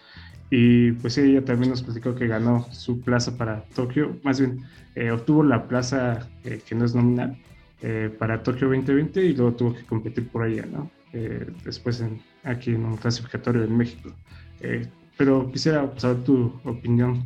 y 0.49 0.93
pues 0.93 1.17
ella 1.17 1.43
también 1.43 1.71
nos 1.71 1.83
platicó 1.83 2.15
que 2.15 2.27
ganó 2.27 2.67
su 2.71 3.01
plaza 3.01 3.37
para 3.37 3.63
Tokio, 3.75 4.17
más 4.23 4.39
bien 4.39 4.63
eh, 4.95 5.11
obtuvo 5.11 5.43
la 5.43 5.67
plaza 5.67 6.27
eh, 6.43 6.61
que 6.65 6.73
no 6.73 6.85
es 6.85 6.95
nominal 6.95 7.37
eh, 7.81 8.09
para 8.17 8.41
Tokio 8.41 8.67
2020 8.67 9.25
y 9.25 9.33
luego 9.33 9.53
tuvo 9.53 9.75
que 9.75 9.83
competir 9.83 10.27
por 10.29 10.43
allá, 10.43 10.65
¿no? 10.65 10.89
después 11.63 11.99
en, 11.99 12.21
aquí 12.43 12.71
en 12.71 12.85
un 12.85 12.95
clasificatorio 12.97 13.63
en 13.63 13.75
México. 13.75 14.11
pero 15.17 15.51
quisiera 15.51 15.91
saber 15.97 16.23
tu 16.23 16.53
opinión. 16.63 17.25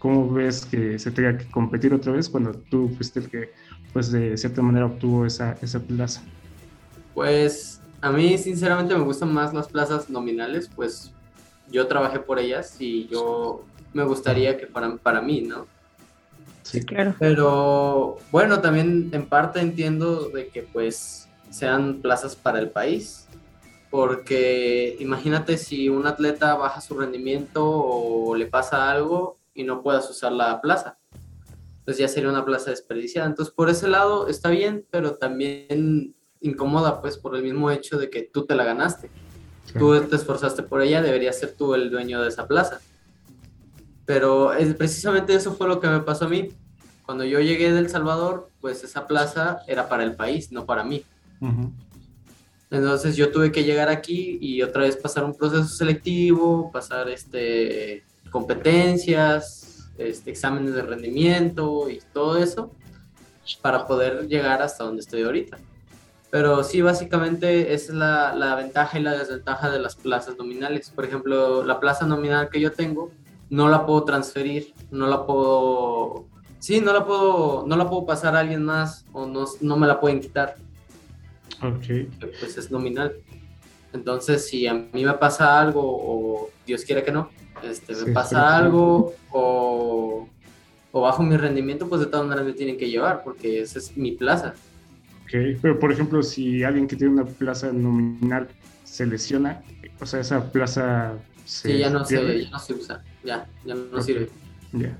¿Cómo 0.00 0.32
ves 0.32 0.66
que 0.66 0.98
se 0.98 1.12
tenga 1.12 1.38
que 1.38 1.44
competir 1.52 1.94
otra 1.94 2.10
vez 2.12 2.28
cuando 2.28 2.52
tú 2.52 2.88
fuiste 2.96 3.20
el 3.20 3.28
que, 3.28 3.52
pues 3.92 4.10
de 4.10 4.36
cierta 4.36 4.60
manera, 4.60 4.86
obtuvo 4.86 5.24
esa, 5.24 5.56
esa 5.62 5.78
plaza? 5.78 6.22
Pues 7.14 7.80
a 8.00 8.10
mí 8.10 8.36
sinceramente 8.38 8.96
me 8.96 9.04
gustan 9.04 9.32
más 9.32 9.54
las 9.54 9.68
plazas 9.68 10.10
nominales, 10.10 10.68
pues 10.74 11.12
yo 11.70 11.86
trabajé 11.86 12.18
por 12.20 12.38
ellas 12.38 12.76
y 12.80 13.06
yo 13.08 13.64
me 13.92 14.04
gustaría 14.04 14.56
que 14.56 14.66
fueran 14.66 14.98
para 14.98 15.20
mí, 15.20 15.42
¿no? 15.42 15.66
Sí, 16.62 16.82
claro. 16.82 17.14
Pero 17.18 18.18
bueno, 18.30 18.60
también 18.60 19.10
en 19.12 19.26
parte 19.26 19.60
entiendo 19.60 20.28
de 20.28 20.48
que 20.48 20.62
pues 20.62 21.28
sean 21.50 22.00
plazas 22.00 22.36
para 22.36 22.60
el 22.60 22.70
país, 22.70 23.26
porque 23.90 24.96
imagínate 25.00 25.58
si 25.58 25.88
un 25.88 26.06
atleta 26.06 26.54
baja 26.54 26.80
su 26.80 26.96
rendimiento 26.98 27.68
o 27.68 28.36
le 28.36 28.46
pasa 28.46 28.90
algo 28.90 29.38
y 29.54 29.64
no 29.64 29.82
puedas 29.82 30.08
usar 30.08 30.32
la 30.32 30.60
plaza. 30.60 30.98
Pues 31.84 31.98
ya 31.98 32.06
sería 32.06 32.30
una 32.30 32.44
plaza 32.44 32.70
desperdiciada. 32.70 33.26
Entonces, 33.26 33.52
por 33.52 33.68
ese 33.68 33.88
lado 33.88 34.28
está 34.28 34.50
bien, 34.50 34.86
pero 34.90 35.16
también 35.16 36.14
incomoda, 36.40 37.00
pues, 37.00 37.18
por 37.18 37.34
el 37.34 37.42
mismo 37.42 37.70
hecho 37.70 37.98
de 37.98 38.10
que 38.10 38.22
tú 38.22 38.46
te 38.46 38.54
la 38.54 38.64
ganaste. 38.64 39.10
Tú 39.78 40.00
te 40.02 40.16
esforzaste 40.16 40.62
por 40.62 40.82
ella, 40.82 41.02
deberías 41.02 41.38
ser 41.38 41.52
tú 41.52 41.74
el 41.74 41.90
dueño 41.90 42.22
de 42.22 42.28
esa 42.28 42.46
plaza. 42.46 42.80
Pero 44.04 44.52
es, 44.52 44.74
precisamente 44.74 45.34
eso 45.34 45.54
fue 45.54 45.68
lo 45.68 45.80
que 45.80 45.88
me 45.88 46.00
pasó 46.00 46.26
a 46.26 46.28
mí. 46.28 46.48
Cuando 47.04 47.24
yo 47.24 47.40
llegué 47.40 47.72
del 47.72 47.88
Salvador, 47.88 48.50
pues 48.60 48.84
esa 48.84 49.06
plaza 49.06 49.60
era 49.66 49.88
para 49.88 50.04
el 50.04 50.14
país, 50.14 50.52
no 50.52 50.66
para 50.66 50.84
mí. 50.84 51.04
Entonces 52.70 53.16
yo 53.16 53.32
tuve 53.32 53.50
que 53.50 53.64
llegar 53.64 53.88
aquí 53.88 54.38
y 54.40 54.62
otra 54.62 54.82
vez 54.82 54.96
pasar 54.96 55.24
un 55.24 55.34
proceso 55.34 55.64
selectivo, 55.64 56.70
pasar 56.72 57.08
este, 57.08 58.04
competencias, 58.30 59.90
este, 59.98 60.30
exámenes 60.30 60.74
de 60.74 60.82
rendimiento 60.82 61.90
y 61.90 62.00
todo 62.12 62.38
eso 62.38 62.72
para 63.60 63.86
poder 63.86 64.28
llegar 64.28 64.62
hasta 64.62 64.84
donde 64.84 65.00
estoy 65.00 65.22
ahorita. 65.22 65.58
Pero 66.30 66.62
sí, 66.62 66.80
básicamente 66.80 67.74
es 67.74 67.88
la, 67.88 68.34
la, 68.34 68.54
ventaja 68.54 68.98
y 68.98 69.02
la 69.02 69.12
desventaja 69.12 69.68
de 69.70 69.80
las 69.80 69.96
plazas 69.96 70.36
nominales. 70.38 70.90
Por 70.90 71.04
ejemplo, 71.04 71.64
la 71.64 71.80
plaza 71.80 72.06
nominal 72.06 72.50
que 72.50 72.60
yo 72.60 72.70
tengo, 72.72 73.10
no 73.48 73.68
la 73.68 73.84
puedo 73.84 74.04
transferir, 74.04 74.74
no 74.90 75.08
la 75.08 75.26
puedo... 75.26 76.26
Sí, 76.60 76.80
no 76.80 76.92
la 76.92 77.04
puedo, 77.04 77.64
no 77.66 77.76
la 77.76 77.88
puedo 77.88 78.06
pasar 78.06 78.36
a 78.36 78.40
alguien 78.40 78.64
más 78.64 79.06
o 79.12 79.26
no, 79.26 79.46
no 79.60 79.76
me 79.76 79.86
la 79.86 79.98
pueden 79.98 80.20
quitar. 80.20 80.56
Ok. 81.62 82.08
Pues 82.20 82.56
es 82.58 82.70
nominal. 82.70 83.16
Entonces, 83.92 84.46
si 84.46 84.66
a 84.66 84.74
mí 84.74 85.04
me 85.04 85.14
pasa 85.14 85.58
algo 85.58 85.82
o 85.82 86.50
Dios 86.64 86.84
quiere 86.84 87.02
que 87.02 87.10
no, 87.10 87.30
este, 87.64 87.94
me 87.96 88.12
pasa 88.12 88.56
algo 88.56 89.14
o 89.32 90.28
o 90.92 91.00
bajo 91.00 91.22
mi 91.22 91.36
rendimiento, 91.36 91.88
pues 91.88 92.00
de 92.00 92.06
todas 92.08 92.26
maneras 92.26 92.46
me 92.46 92.52
tienen 92.52 92.76
que 92.76 92.88
llevar 92.88 93.22
porque 93.22 93.60
esa 93.60 93.78
es 93.78 93.96
mi 93.96 94.12
plaza. 94.12 94.54
Ok, 95.32 95.58
pero 95.62 95.78
por 95.78 95.92
ejemplo, 95.92 96.22
si 96.22 96.64
alguien 96.64 96.88
que 96.88 96.96
tiene 96.96 97.12
una 97.14 97.24
plaza 97.24 97.72
nominal 97.72 98.48
se 98.84 99.06
lesiona, 99.06 99.62
o 100.00 100.06
sea, 100.06 100.20
esa 100.20 100.50
plaza 100.50 101.12
se 101.44 101.72
Sí, 101.72 101.78
ya 101.78 101.90
no, 101.90 102.04
se, 102.04 102.16
pierde. 102.16 102.44
ya 102.44 102.50
no 102.50 102.58
se 102.58 102.72
usa, 102.74 103.04
ya, 103.22 103.46
ya 103.64 103.74
no 103.76 104.02
sirve. 104.02 104.28
Ya. 104.72 104.96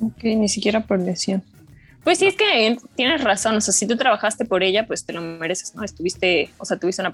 Ok, 0.00 0.24
ni 0.24 0.48
siquiera 0.48 0.80
por 0.86 0.98
lesión. 1.00 1.42
Pues 2.04 2.18
sí, 2.18 2.26
es 2.26 2.34
que 2.36 2.76
tienes 2.96 3.22
razón. 3.22 3.56
O 3.56 3.60
sea, 3.60 3.72
si 3.72 3.86
tú 3.86 3.96
trabajaste 3.96 4.44
por 4.44 4.62
ella, 4.62 4.86
pues 4.86 5.06
te 5.06 5.12
lo 5.12 5.20
mereces, 5.22 5.74
¿no? 5.74 5.84
Estuviste, 5.84 6.50
o 6.58 6.64
sea, 6.64 6.76
tuviste 6.78 7.00
una 7.00 7.12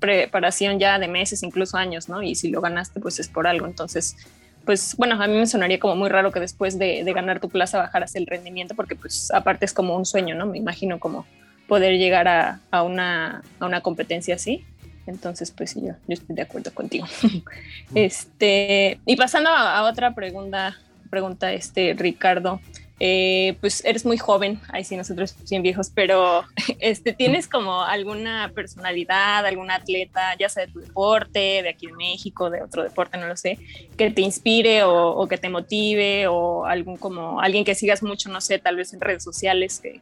preparación 0.00 0.78
ya 0.78 0.98
de 0.98 1.06
meses, 1.08 1.42
incluso 1.42 1.76
años, 1.76 2.08
¿no? 2.08 2.20
Y 2.22 2.34
si 2.34 2.50
lo 2.50 2.60
ganaste, 2.60 3.00
pues 3.00 3.20
es 3.20 3.28
por 3.28 3.46
algo. 3.46 3.66
Entonces, 3.66 4.16
pues 4.64 4.96
bueno, 4.96 5.22
a 5.22 5.26
mí 5.28 5.34
me 5.36 5.46
sonaría 5.46 5.78
como 5.78 5.94
muy 5.96 6.08
raro 6.08 6.32
que 6.32 6.40
después 6.40 6.78
de, 6.78 7.04
de 7.04 7.12
ganar 7.12 7.40
tu 7.40 7.48
plaza 7.48 7.78
bajaras 7.78 8.16
el 8.16 8.26
rendimiento, 8.26 8.74
porque 8.74 8.96
pues 8.96 9.30
aparte 9.30 9.64
es 9.66 9.72
como 9.72 9.96
un 9.96 10.04
sueño, 10.04 10.34
¿no? 10.34 10.46
Me 10.46 10.58
imagino 10.58 10.98
como 10.98 11.26
poder 11.68 11.98
llegar 11.98 12.28
a, 12.28 12.60
a 12.70 12.82
una, 12.82 13.42
a 13.58 13.66
una 13.66 13.80
competencia 13.80 14.34
así. 14.34 14.64
Entonces, 15.06 15.50
pues 15.50 15.70
sí, 15.70 15.80
yo, 15.82 15.92
yo 16.06 16.14
estoy 16.14 16.34
de 16.34 16.42
acuerdo 16.42 16.72
contigo. 16.72 17.06
este, 17.94 19.00
y 19.04 19.16
pasando 19.16 19.50
a, 19.50 19.78
a 19.78 19.84
otra 19.84 20.14
pregunta, 20.14 20.76
pregunta 21.10 21.52
este 21.52 21.94
Ricardo. 21.96 22.60
Eh, 23.00 23.56
pues 23.60 23.84
eres 23.84 24.06
muy 24.06 24.18
joven, 24.18 24.60
ahí 24.68 24.84
sí 24.84 24.96
nosotros 24.96 25.34
bien 25.50 25.62
viejos, 25.62 25.90
pero 25.92 26.44
este, 26.78 27.12
¿tienes 27.12 27.48
como 27.48 27.82
alguna 27.82 28.52
personalidad, 28.54 29.44
algún 29.44 29.70
atleta, 29.72 30.36
ya 30.38 30.48
sea 30.48 30.66
de 30.66 30.72
tu 30.72 30.78
deporte, 30.78 31.62
de 31.62 31.68
aquí 31.68 31.88
de 31.88 31.92
México, 31.94 32.50
de 32.50 32.62
otro 32.62 32.84
deporte, 32.84 33.18
no 33.18 33.26
lo 33.26 33.36
sé, 33.36 33.58
que 33.96 34.10
te 34.10 34.22
inspire 34.22 34.84
o, 34.84 35.10
o 35.10 35.26
que 35.26 35.38
te 35.38 35.48
motive 35.48 36.28
o 36.28 36.66
algún 36.66 36.96
como 36.96 37.40
alguien 37.40 37.64
que 37.64 37.74
sigas 37.74 38.02
mucho, 38.02 38.28
no 38.28 38.40
sé, 38.40 38.60
tal 38.60 38.76
vez 38.76 38.94
en 38.94 39.00
redes 39.00 39.24
sociales 39.24 39.80
que, 39.82 40.00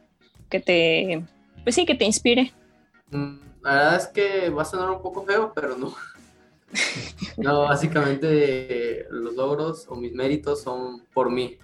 que 0.49 0.59
te, 0.59 1.23
pues 1.63 1.75
sí, 1.75 1.85
que 1.85 1.95
te 1.95 2.05
inspire? 2.05 2.51
Mm, 3.11 3.37
La 3.61 3.73
verdad 3.73 3.95
es 3.95 4.07
que 4.07 4.49
va 4.49 4.63
a 4.63 4.65
sonar 4.65 4.89
un 4.89 5.01
poco 5.01 5.23
feo, 5.23 5.51
pero 5.55 5.77
no. 5.77 5.93
No, 7.37 7.61
básicamente 7.61 9.05
los 9.11 9.35
logros 9.35 9.85
o 9.89 9.95
mis 9.95 10.13
méritos 10.13 10.61
son 10.61 11.01
por 11.13 11.31
mí. 11.31 11.57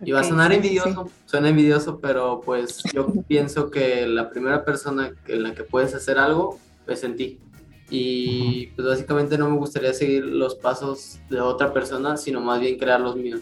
Y 0.00 0.12
va 0.12 0.20
a 0.20 0.24
sonar 0.24 0.52
sí, 0.52 0.52
sí, 0.52 0.56
envidioso, 0.56 1.10
suena 1.26 1.48
envidioso, 1.48 1.98
pero 2.00 2.40
pues 2.40 2.82
yo 2.94 3.12
pienso 3.26 3.70
que 3.70 4.06
la 4.06 4.30
primera 4.30 4.64
persona 4.64 5.12
en 5.26 5.42
la 5.42 5.54
que 5.54 5.64
puedes 5.64 5.94
hacer 5.94 6.18
algo 6.18 6.58
es 6.86 7.02
en 7.04 7.16
ti. 7.16 7.38
Y 7.90 8.68
pues 8.68 8.86
básicamente 8.86 9.36
no 9.38 9.50
me 9.50 9.56
gustaría 9.56 9.92
seguir 9.92 10.24
los 10.24 10.54
pasos 10.54 11.18
de 11.30 11.40
otra 11.40 11.72
persona, 11.72 12.16
sino 12.16 12.40
más 12.40 12.60
bien 12.60 12.78
crear 12.78 13.00
los 13.00 13.16
míos. 13.16 13.40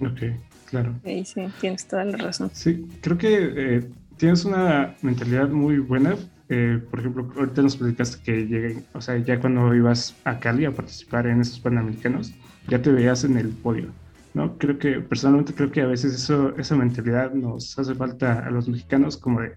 Ok, 0.00 0.36
claro. 0.66 0.94
Sí, 1.04 1.24
sí, 1.24 1.48
tienes 1.60 1.86
toda 1.86 2.04
la 2.04 2.16
razón. 2.18 2.50
Sí, 2.52 2.86
creo 3.00 3.16
que 3.16 3.52
eh, 3.56 3.90
tienes 4.20 4.44
una 4.44 4.94
mentalidad 5.00 5.48
muy 5.48 5.78
buena. 5.78 6.14
Eh, 6.50 6.78
por 6.90 7.00
ejemplo, 7.00 7.32
ahorita 7.36 7.62
nos 7.62 7.76
platicaste 7.76 8.22
que 8.22 8.46
llegué, 8.46 8.82
o 8.92 9.00
sea, 9.00 9.16
ya 9.16 9.40
cuando 9.40 9.74
ibas 9.74 10.14
a 10.24 10.38
Cali 10.38 10.66
a 10.66 10.72
participar 10.72 11.26
en 11.26 11.40
esos 11.40 11.58
Panamericanos, 11.58 12.34
ya 12.68 12.82
te 12.82 12.92
veías 12.92 13.24
en 13.24 13.38
el 13.38 13.48
podio, 13.48 13.86
¿no? 14.34 14.58
Creo 14.58 14.78
que, 14.78 15.00
personalmente 15.00 15.54
creo 15.54 15.70
que 15.70 15.80
a 15.80 15.86
veces 15.86 16.12
eso, 16.12 16.54
esa 16.58 16.76
mentalidad 16.76 17.32
nos 17.32 17.78
hace 17.78 17.94
falta 17.94 18.40
a 18.40 18.50
los 18.50 18.68
mexicanos 18.68 19.16
como 19.16 19.40
de, 19.40 19.52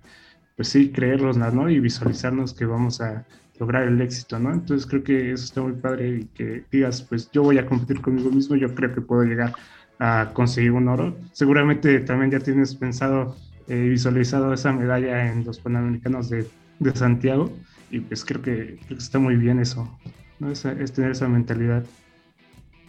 pues 0.55 0.69
sí, 0.69 0.91
creerlos, 0.91 1.37
¿no? 1.37 1.69
Y 1.69 1.79
visualizarnos 1.79 2.53
que 2.53 2.65
vamos 2.65 3.01
a 3.01 3.25
lograr 3.59 3.83
el 3.83 3.99
éxito, 3.99 4.39
¿no? 4.39 4.53
Entonces 4.53 4.87
creo 4.87 5.03
que 5.03 5.33
eso 5.33 5.43
está 5.43 5.61
muy 5.61 5.73
padre 5.73 6.19
y 6.19 6.25
que 6.25 6.63
digas, 6.71 7.01
pues 7.01 7.29
yo 7.31 7.43
voy 7.43 7.57
a 7.57 7.65
competir 7.65 8.01
conmigo 8.01 8.29
mismo, 8.29 8.55
yo 8.55 8.73
creo 8.73 8.93
que 8.93 9.01
puedo 9.01 9.23
llegar 9.23 9.53
a 9.99 10.29
conseguir 10.33 10.71
un 10.71 10.87
oro. 10.87 11.17
Seguramente 11.33 11.99
también 11.99 12.31
ya 12.31 12.39
tienes 12.39 12.75
pensado 12.75 13.35
visualizado 13.67 14.53
esa 14.53 14.73
medalla 14.73 15.31
en 15.31 15.43
los 15.45 15.59
Panamericanos 15.59 16.29
de, 16.29 16.51
de 16.79 16.95
Santiago 16.95 17.59
y 17.89 18.01
pues 18.01 18.25
creo 18.25 18.41
que, 18.41 18.79
creo 18.85 18.97
que 18.97 19.03
está 19.03 19.19
muy 19.19 19.35
bien 19.37 19.59
eso, 19.59 20.01
¿no? 20.39 20.51
Esa- 20.51 20.73
es 20.73 20.93
tener 20.93 21.11
esa 21.11 21.27
mentalidad. 21.29 21.89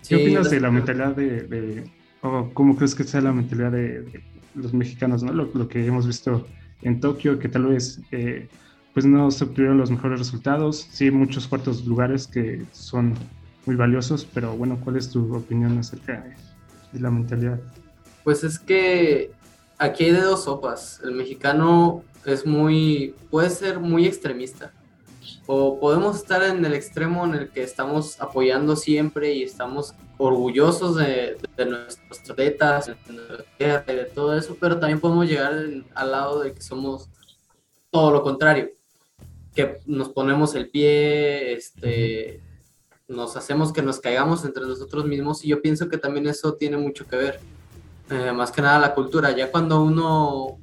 ¿Qué 0.09 0.17
Sí, 0.17 0.17
opinas 0.17 0.51
de 0.51 0.61
la 0.61 0.71
mentalidad 0.71 1.17
de, 1.17 1.43
de- 1.49 1.93
o 2.21 2.53
cómo 2.55 2.77
crees 2.77 2.95
que 2.95 3.05
sea 3.05 3.21
la 3.21 3.33
mentalidad 3.33 3.73
de, 3.73 4.03
de 4.03 4.25
los 4.55 4.73
mexicanos, 4.75 5.23
¿no? 5.23 5.33
Lo, 5.33 5.51
lo 5.55 5.69
que 5.69 5.85
hemos 5.87 6.07
visto 6.07 6.53
en 6.83 7.01
Tokio, 7.01 7.39
que 7.39 7.49
tal 7.49 7.67
vez 7.67 8.07
eh, 8.11 8.51
pues 8.93 9.07
no 9.07 9.31
se 9.31 9.45
obtuvieron 9.45 9.79
los 9.79 9.91
mejores 9.91 10.19
resultados, 10.21 10.89
sí, 10.93 11.11
muchos 11.11 11.49
cuartos 11.49 11.85
lugares 11.87 12.29
que 12.29 12.69
son 12.73 13.33
muy 13.67 13.77
valiosos, 13.77 14.27
pero 14.27 14.57
bueno, 14.57 14.81
¿cuál 14.81 14.97
es 14.97 15.11
tu 15.11 15.35
opinión 15.35 15.79
acerca 15.79 16.39
de 16.91 17.01
la 17.01 17.11
mentalidad? 17.11 17.63
Pues 18.23 18.45
es 18.45 18.59
que 18.59 19.37
aquí 19.79 20.05
hay 20.05 20.13
de 20.13 20.21
dos 20.21 20.45
sopas. 20.45 21.01
El 21.05 21.13
mexicano 21.13 22.03
es 22.25 22.47
muy, 22.47 23.15
puede 23.31 23.51
ser 23.51 23.81
muy 23.81 24.07
extremista. 24.07 24.73
O 25.47 25.79
podemos 25.79 26.17
estar 26.17 26.43
en 26.43 26.65
el 26.65 26.73
extremo 26.73 27.25
en 27.25 27.35
el 27.35 27.51
que 27.51 27.63
estamos 27.63 28.21
apoyando 28.21 28.77
siempre 28.77 29.35
y 29.35 29.43
estamos 29.43 29.95
orgullosos 30.17 30.97
de, 30.97 31.37
de 31.57 31.67
nuestros 31.67 32.31
atletas, 32.31 32.91
de 33.59 33.83
de 33.83 34.05
todo 34.07 34.37
eso, 34.37 34.57
pero 34.59 34.79
también 34.79 35.01
podemos 35.01 35.27
llegar 35.27 35.53
al 35.95 36.11
lado 36.11 36.41
de 36.41 36.55
que 36.55 36.63
somos 36.63 37.09
todo 37.91 38.11
lo 38.11 38.23
contrario, 38.23 38.71
que 39.55 39.81
nos 39.87 40.09
ponemos 40.09 40.55
el 40.55 40.71
pie, 40.71 41.53
este, 41.53 42.41
nos 43.07 43.37
hacemos 43.37 43.73
que 43.73 43.83
nos 43.83 44.01
caigamos 44.01 44.45
entre 44.45 44.65
nosotros 44.65 45.05
mismos 45.05 45.45
y 45.45 45.49
yo 45.49 45.61
pienso 45.61 45.89
que 45.89 45.99
también 45.99 46.27
eso 46.27 46.55
tiene 46.55 46.77
mucho 46.77 47.07
que 47.07 47.17
ver. 47.17 47.41
Eh, 48.11 48.33
más 48.33 48.51
que 48.51 48.63
nada 48.63 48.79
la 48.79 48.95
cultura. 48.95 49.31
Ya 49.33 49.51
cuando 49.51 49.83
uno, 49.83 50.59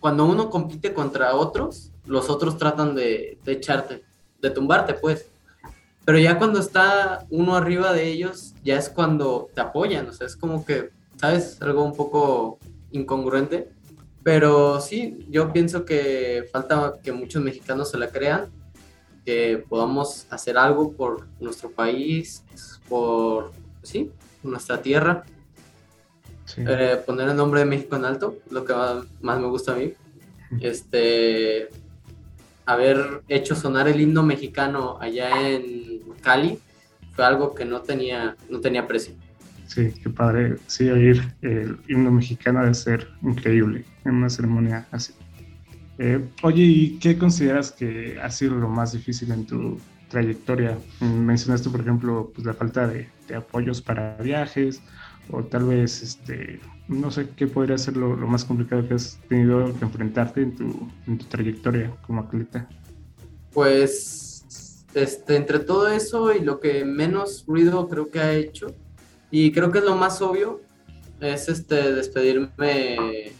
cuando 0.00 0.24
uno 0.26 0.50
compite 0.50 0.92
contra 0.92 1.34
otros, 1.34 1.90
los 2.06 2.28
otros 2.28 2.58
tratan 2.58 2.94
de, 2.94 3.38
de 3.44 3.52
echarte, 3.52 4.04
de 4.40 4.50
tumbarte, 4.50 4.94
pues. 4.94 5.26
Pero 6.04 6.18
ya 6.18 6.38
cuando 6.38 6.58
está 6.58 7.26
uno 7.30 7.54
arriba 7.54 7.92
de 7.92 8.08
ellos, 8.08 8.54
ya 8.64 8.76
es 8.76 8.90
cuando 8.90 9.48
te 9.54 9.60
apoyan. 9.60 10.08
O 10.08 10.12
sea, 10.12 10.26
es 10.26 10.36
como 10.36 10.64
que, 10.64 10.90
¿sabes? 11.16 11.60
Algo 11.62 11.84
un 11.84 11.94
poco 11.94 12.58
incongruente. 12.90 13.70
Pero 14.22 14.80
sí, 14.80 15.26
yo 15.30 15.52
pienso 15.52 15.84
que 15.84 16.48
falta 16.52 16.94
que 17.02 17.12
muchos 17.12 17.42
mexicanos 17.42 17.90
se 17.90 17.98
la 17.98 18.08
crean, 18.08 18.50
que 19.24 19.64
podamos 19.68 20.26
hacer 20.30 20.58
algo 20.58 20.92
por 20.92 21.26
nuestro 21.40 21.70
país, 21.70 22.44
por, 22.88 23.52
sí, 23.82 24.12
nuestra 24.42 24.80
tierra 24.82 25.24
Sí. 26.54 26.62
eh, 26.66 26.98
poner 27.06 27.28
el 27.28 27.36
nombre 27.36 27.60
de 27.60 27.66
México 27.66 27.96
en 27.96 28.04
alto, 28.04 28.38
lo 28.50 28.64
que 28.64 28.74
más, 29.20 29.40
me 29.40 29.46
gusta 29.46 29.72
a 29.72 29.76
mí. 29.76 29.92
Este, 30.60 31.68
haber 32.66 33.22
hecho 33.28 33.54
sonar 33.54 33.88
el 33.88 34.00
himno 34.00 34.22
mexicano 34.22 34.98
allá 35.00 35.48
en 35.50 36.00
Cali 36.20 36.58
fue 37.14 37.24
algo 37.24 37.54
que 37.54 37.64
no 37.64 37.80
tenía, 37.80 38.36
no 38.50 38.60
tenía 38.60 38.86
precio. 38.86 39.14
Sí, 39.66 39.92
qué 40.02 40.10
padre. 40.10 40.56
Sí, 40.66 40.88
oír 40.90 41.22
el 41.40 41.78
himno 41.88 42.10
mexicano 42.10 42.60
debe 42.60 42.74
ser 42.74 43.08
increíble 43.22 43.84
en 44.04 44.16
una 44.16 44.28
ceremonia 44.28 44.86
así. 44.90 45.14
Eh, 45.98 46.22
oye, 46.42 46.62
¿y 46.62 46.98
qué 46.98 47.16
consideras 47.16 47.72
que 47.72 48.18
ha 48.22 48.30
sido 48.30 48.56
lo 48.56 48.68
más 48.68 48.92
difícil 48.92 49.30
en 49.32 49.46
tu 49.46 49.78
trayectoria? 50.08 50.76
Mm, 51.00 51.24
Mencionaste, 51.24 51.70
por 51.70 51.80
ejemplo, 51.80 52.30
pues, 52.34 52.46
la 52.46 52.54
falta 52.54 52.86
de, 52.86 53.08
de 53.28 53.34
apoyos 53.36 53.80
para 53.80 54.16
viajes, 54.16 54.82
o 55.30 55.42
tal 55.44 55.64
vez, 55.64 56.02
este, 56.02 56.60
no 56.88 57.10
sé, 57.10 57.28
qué 57.36 57.46
podría 57.46 57.78
ser 57.78 57.96
lo, 57.96 58.16
lo 58.16 58.26
más 58.26 58.44
complicado 58.44 58.86
que 58.86 58.94
has 58.94 59.18
tenido 59.28 59.64
que 59.78 59.84
enfrentarte 59.84 60.42
en 60.42 60.56
tu, 60.56 60.88
en 61.06 61.18
tu 61.18 61.24
trayectoria 61.26 61.94
como 62.06 62.20
atleta. 62.20 62.68
Pues, 63.52 64.84
este, 64.94 65.36
entre 65.36 65.58
todo 65.58 65.88
eso 65.88 66.34
y 66.34 66.40
lo 66.40 66.60
que 66.60 66.84
menos 66.84 67.44
ruido 67.46 67.88
creo 67.88 68.10
que 68.10 68.20
ha 68.20 68.34
hecho, 68.34 68.74
y 69.30 69.52
creo 69.52 69.70
que 69.70 69.78
es 69.78 69.84
lo 69.84 69.96
más 69.96 70.20
obvio, 70.20 70.60
es 71.20 71.48
este, 71.48 71.92
despedirme 71.92 73.32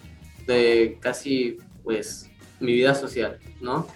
de 0.46 0.98
casi, 1.00 1.58
pues, 1.82 2.30
mi 2.60 2.72
vida 2.72 2.94
social, 2.94 3.38
¿no? 3.60 3.86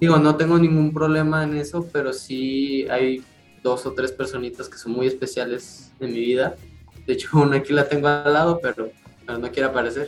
Digo, 0.00 0.18
no 0.18 0.36
tengo 0.36 0.58
ningún 0.58 0.92
problema 0.92 1.44
en 1.44 1.56
eso, 1.56 1.88
pero 1.92 2.12
sí 2.12 2.86
hay 2.88 3.22
dos 3.62 3.86
o 3.86 3.92
tres 3.92 4.12
personitas 4.12 4.68
que 4.68 4.78
son 4.78 4.92
muy 4.92 5.06
especiales 5.06 5.92
en 6.00 6.12
mi 6.12 6.20
vida. 6.20 6.56
De 7.06 7.14
hecho, 7.14 7.28
una 7.34 7.56
aquí 7.56 7.72
la 7.72 7.88
tengo 7.88 8.08
al 8.08 8.32
lado, 8.32 8.60
pero, 8.62 8.90
pero 9.26 9.38
no 9.38 9.50
quiere 9.50 9.68
aparecer. 9.68 10.06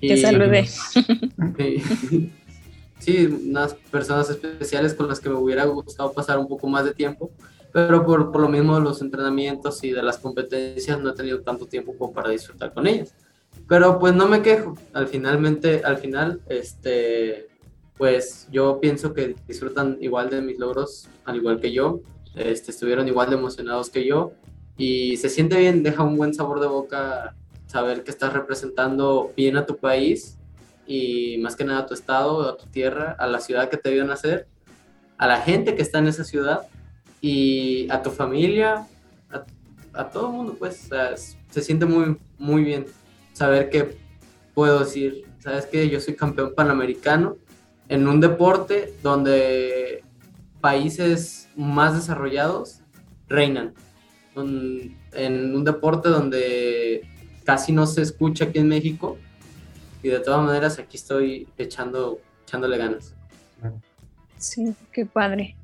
Que 0.00 0.16
salude. 0.16 0.66
Sí. 0.66 2.32
Sí, 3.00 3.26
unas 3.26 3.74
personas 3.74 4.28
especiales 4.28 4.92
con 4.92 5.08
las 5.08 5.20
que 5.20 5.30
me 5.30 5.36
hubiera 5.36 5.64
gustado 5.64 6.12
pasar 6.12 6.38
un 6.38 6.46
poco 6.46 6.68
más 6.68 6.84
de 6.84 6.92
tiempo, 6.92 7.30
pero 7.72 8.04
por, 8.04 8.30
por 8.30 8.42
lo 8.42 8.48
mismo 8.48 8.74
de 8.74 8.82
los 8.82 9.00
entrenamientos 9.00 9.82
y 9.82 9.90
de 9.90 10.02
las 10.02 10.18
competencias 10.18 11.00
no 11.00 11.08
he 11.08 11.14
tenido 11.14 11.40
tanto 11.40 11.64
tiempo 11.64 11.94
como 11.96 12.12
para 12.12 12.28
disfrutar 12.28 12.74
con 12.74 12.86
ellas. 12.86 13.14
Pero 13.66 13.98
pues 13.98 14.14
no 14.14 14.28
me 14.28 14.42
quejo, 14.42 14.76
al 14.92 15.08
finalmente, 15.08 15.80
al 15.82 15.96
final, 15.96 16.40
este, 16.48 17.48
pues 17.96 18.48
yo 18.52 18.80
pienso 18.80 19.14
que 19.14 19.34
disfrutan 19.48 19.96
igual 20.00 20.28
de 20.28 20.42
mis 20.42 20.58
logros, 20.58 21.08
al 21.24 21.36
igual 21.36 21.58
que 21.58 21.72
yo, 21.72 22.02
este, 22.34 22.70
estuvieron 22.70 23.08
igual 23.08 23.30
de 23.30 23.36
emocionados 23.36 23.88
que 23.88 24.04
yo 24.04 24.32
y 24.80 25.18
se 25.18 25.28
siente 25.28 25.58
bien, 25.58 25.82
deja 25.82 26.02
un 26.02 26.16
buen 26.16 26.32
sabor 26.32 26.58
de 26.58 26.66
boca 26.66 27.36
saber 27.66 28.02
que 28.02 28.10
estás 28.10 28.32
representando 28.32 29.30
bien 29.36 29.58
a 29.58 29.66
tu 29.66 29.76
país 29.76 30.38
y 30.86 31.36
más 31.36 31.54
que 31.54 31.64
nada 31.64 31.80
a 31.80 31.86
tu 31.86 31.92
estado, 31.92 32.48
a 32.48 32.56
tu 32.56 32.64
tierra, 32.64 33.14
a 33.18 33.26
la 33.26 33.40
ciudad 33.40 33.68
que 33.68 33.76
te 33.76 33.90
vio 33.90 34.06
nacer, 34.06 34.48
a 35.18 35.26
la 35.26 35.42
gente 35.42 35.74
que 35.74 35.82
está 35.82 35.98
en 35.98 36.06
esa 36.06 36.24
ciudad 36.24 36.62
y 37.20 37.90
a 37.90 38.00
tu 38.00 38.08
familia, 38.08 38.86
a, 39.92 40.08
todo 40.08 40.28
el 40.28 40.32
mundo, 40.32 40.56
pues 40.58 40.88
se 41.50 41.60
siente 41.60 41.84
muy, 41.84 42.16
muy 42.38 42.64
bien 42.64 42.86
saber 43.34 43.68
que 43.68 43.98
puedo 44.54 44.78
decir, 44.78 45.26
sabes 45.40 45.66
que 45.66 45.90
yo 45.90 46.00
soy 46.00 46.16
campeón 46.16 46.54
panamericano 46.56 47.36
en 47.90 48.08
un 48.08 48.18
deporte 48.18 48.94
donde 49.02 50.04
países 50.62 51.50
más 51.54 51.94
desarrollados 51.94 52.80
reinan. 53.28 53.74
En 54.36 55.54
un 55.54 55.64
deporte 55.64 56.08
donde 56.08 57.02
casi 57.44 57.72
no 57.72 57.86
se 57.86 58.02
escucha 58.02 58.44
aquí 58.44 58.58
en 58.58 58.68
México 58.68 59.18
y 60.02 60.08
de 60.08 60.20
todas 60.20 60.44
maneras 60.44 60.78
aquí 60.78 60.96
estoy 60.96 61.48
echando, 61.58 62.20
echándole 62.46 62.78
ganas. 62.78 63.14
Sí, 64.38 64.74
qué 64.92 65.04
padre. 65.04 65.56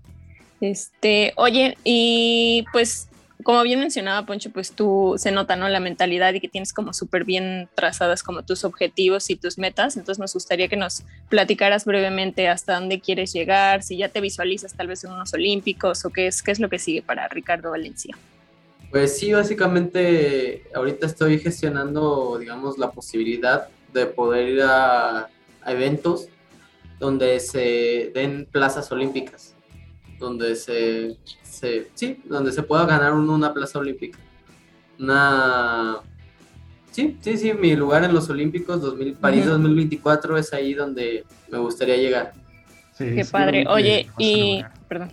Este, 0.61 1.33
oye, 1.37 1.77
y 1.85 2.65
pues 2.73 3.09
como 3.43 3.63
bien 3.63 3.79
mencionaba 3.79 4.27
Poncho, 4.27 4.51
pues 4.51 4.73
tú 4.73 5.15
se 5.19 5.31
nota, 5.31 5.57
¿no? 5.57 5.69
La 5.69 5.79
mentalidad 5.79 6.35
y 6.35 6.41
que 6.41 6.49
tienes 6.49 6.73
como 6.73 6.93
súper 6.93 7.25
bien 7.25 7.69
trazadas 7.75 8.23
como 8.23 8.43
tus 8.43 8.65
objetivos 8.65 9.31
y 9.31 9.37
tus 9.37 9.57
metas. 9.59 9.97
Entonces 9.97 10.19
nos 10.19 10.35
gustaría 10.35 10.69
que 10.69 10.77
nos 10.77 11.05
platicaras 11.29 11.85
brevemente 11.85 12.49
hasta 12.49 12.75
dónde 12.75 13.01
quieres 13.01 13.33
llegar, 13.33 13.83
si 13.83 13.99
ya 13.99 14.09
te 14.09 14.21
visualizas 14.21 14.75
tal 14.75 14.89
vez 14.89 15.05
en 15.05 15.13
unos 15.13 15.33
olímpicos 15.33 16.05
o 16.05 16.11
qué 16.11 16.27
es, 16.27 16.43
qué 16.43 16.51
es 16.51 16.59
lo 16.59 16.69
que 16.69 16.79
sigue 16.79 17.03
para 17.03 17.29
Ricardo 17.29 17.71
Valencia. 17.71 18.17
Pues 18.97 19.19
sí, 19.19 19.31
básicamente 19.31 20.65
ahorita 20.75 21.05
estoy 21.05 21.39
gestionando, 21.39 22.39
digamos, 22.41 22.79
la 22.79 22.91
posibilidad 22.91 23.69
de 23.93 24.07
poder 24.07 24.49
ir 24.49 24.63
a, 24.63 25.29
eventos 25.67 26.29
donde 26.99 27.39
se 27.41 28.11
den 28.15 28.49
plazas 28.51 28.91
olímpicas, 28.91 29.55
donde 30.19 30.57
se, 30.57 31.19
sí, 31.93 32.23
donde 32.25 32.53
se 32.53 32.63
pueda 32.63 32.87
ganar 32.87 33.13
una 33.13 33.53
plaza 33.53 33.81
olímpica. 33.81 34.19
Una, 34.99 35.99
sí, 36.91 37.19
sí, 37.21 37.37
sí, 37.37 37.53
mi 37.53 37.77
lugar 37.77 38.03
en 38.03 38.15
los 38.15 38.31
Olímpicos 38.31 38.81
2000, 38.81 39.13
París 39.17 39.45
2024 39.45 40.39
es 40.39 40.55
ahí 40.55 40.73
donde 40.73 41.27
me 41.51 41.59
gustaría 41.59 41.99
llegar. 41.99 42.33
Qué 42.97 43.27
padre. 43.31 43.67
Oye, 43.69 44.09
y, 44.17 44.65
perdón. 44.89 45.11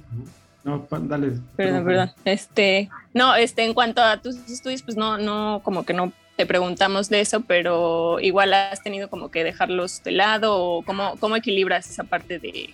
No, 0.63 0.87
dale. 1.01 1.33
Perdón, 1.57 1.83
perdón. 1.83 2.11
Este, 2.23 2.89
no, 3.13 3.35
este, 3.35 3.63
en 3.63 3.73
cuanto 3.73 4.01
a 4.01 4.21
tus 4.21 4.35
estudios, 4.49 4.81
pues 4.81 4.97
no, 4.97 5.17
no, 5.17 5.61
como 5.63 5.85
que 5.85 5.93
no 5.93 6.11
te 6.35 6.45
preguntamos 6.45 7.09
de 7.09 7.21
eso, 7.21 7.41
pero 7.41 8.19
igual 8.19 8.53
has 8.53 8.81
tenido 8.81 9.09
como 9.09 9.29
que 9.29 9.43
dejarlos 9.43 10.03
de 10.03 10.11
lado 10.11 10.57
o 10.57 10.83
cómo, 10.83 11.15
cómo 11.19 11.35
equilibras 11.35 11.89
esa 11.89 12.03
parte 12.03 12.39
de, 12.39 12.71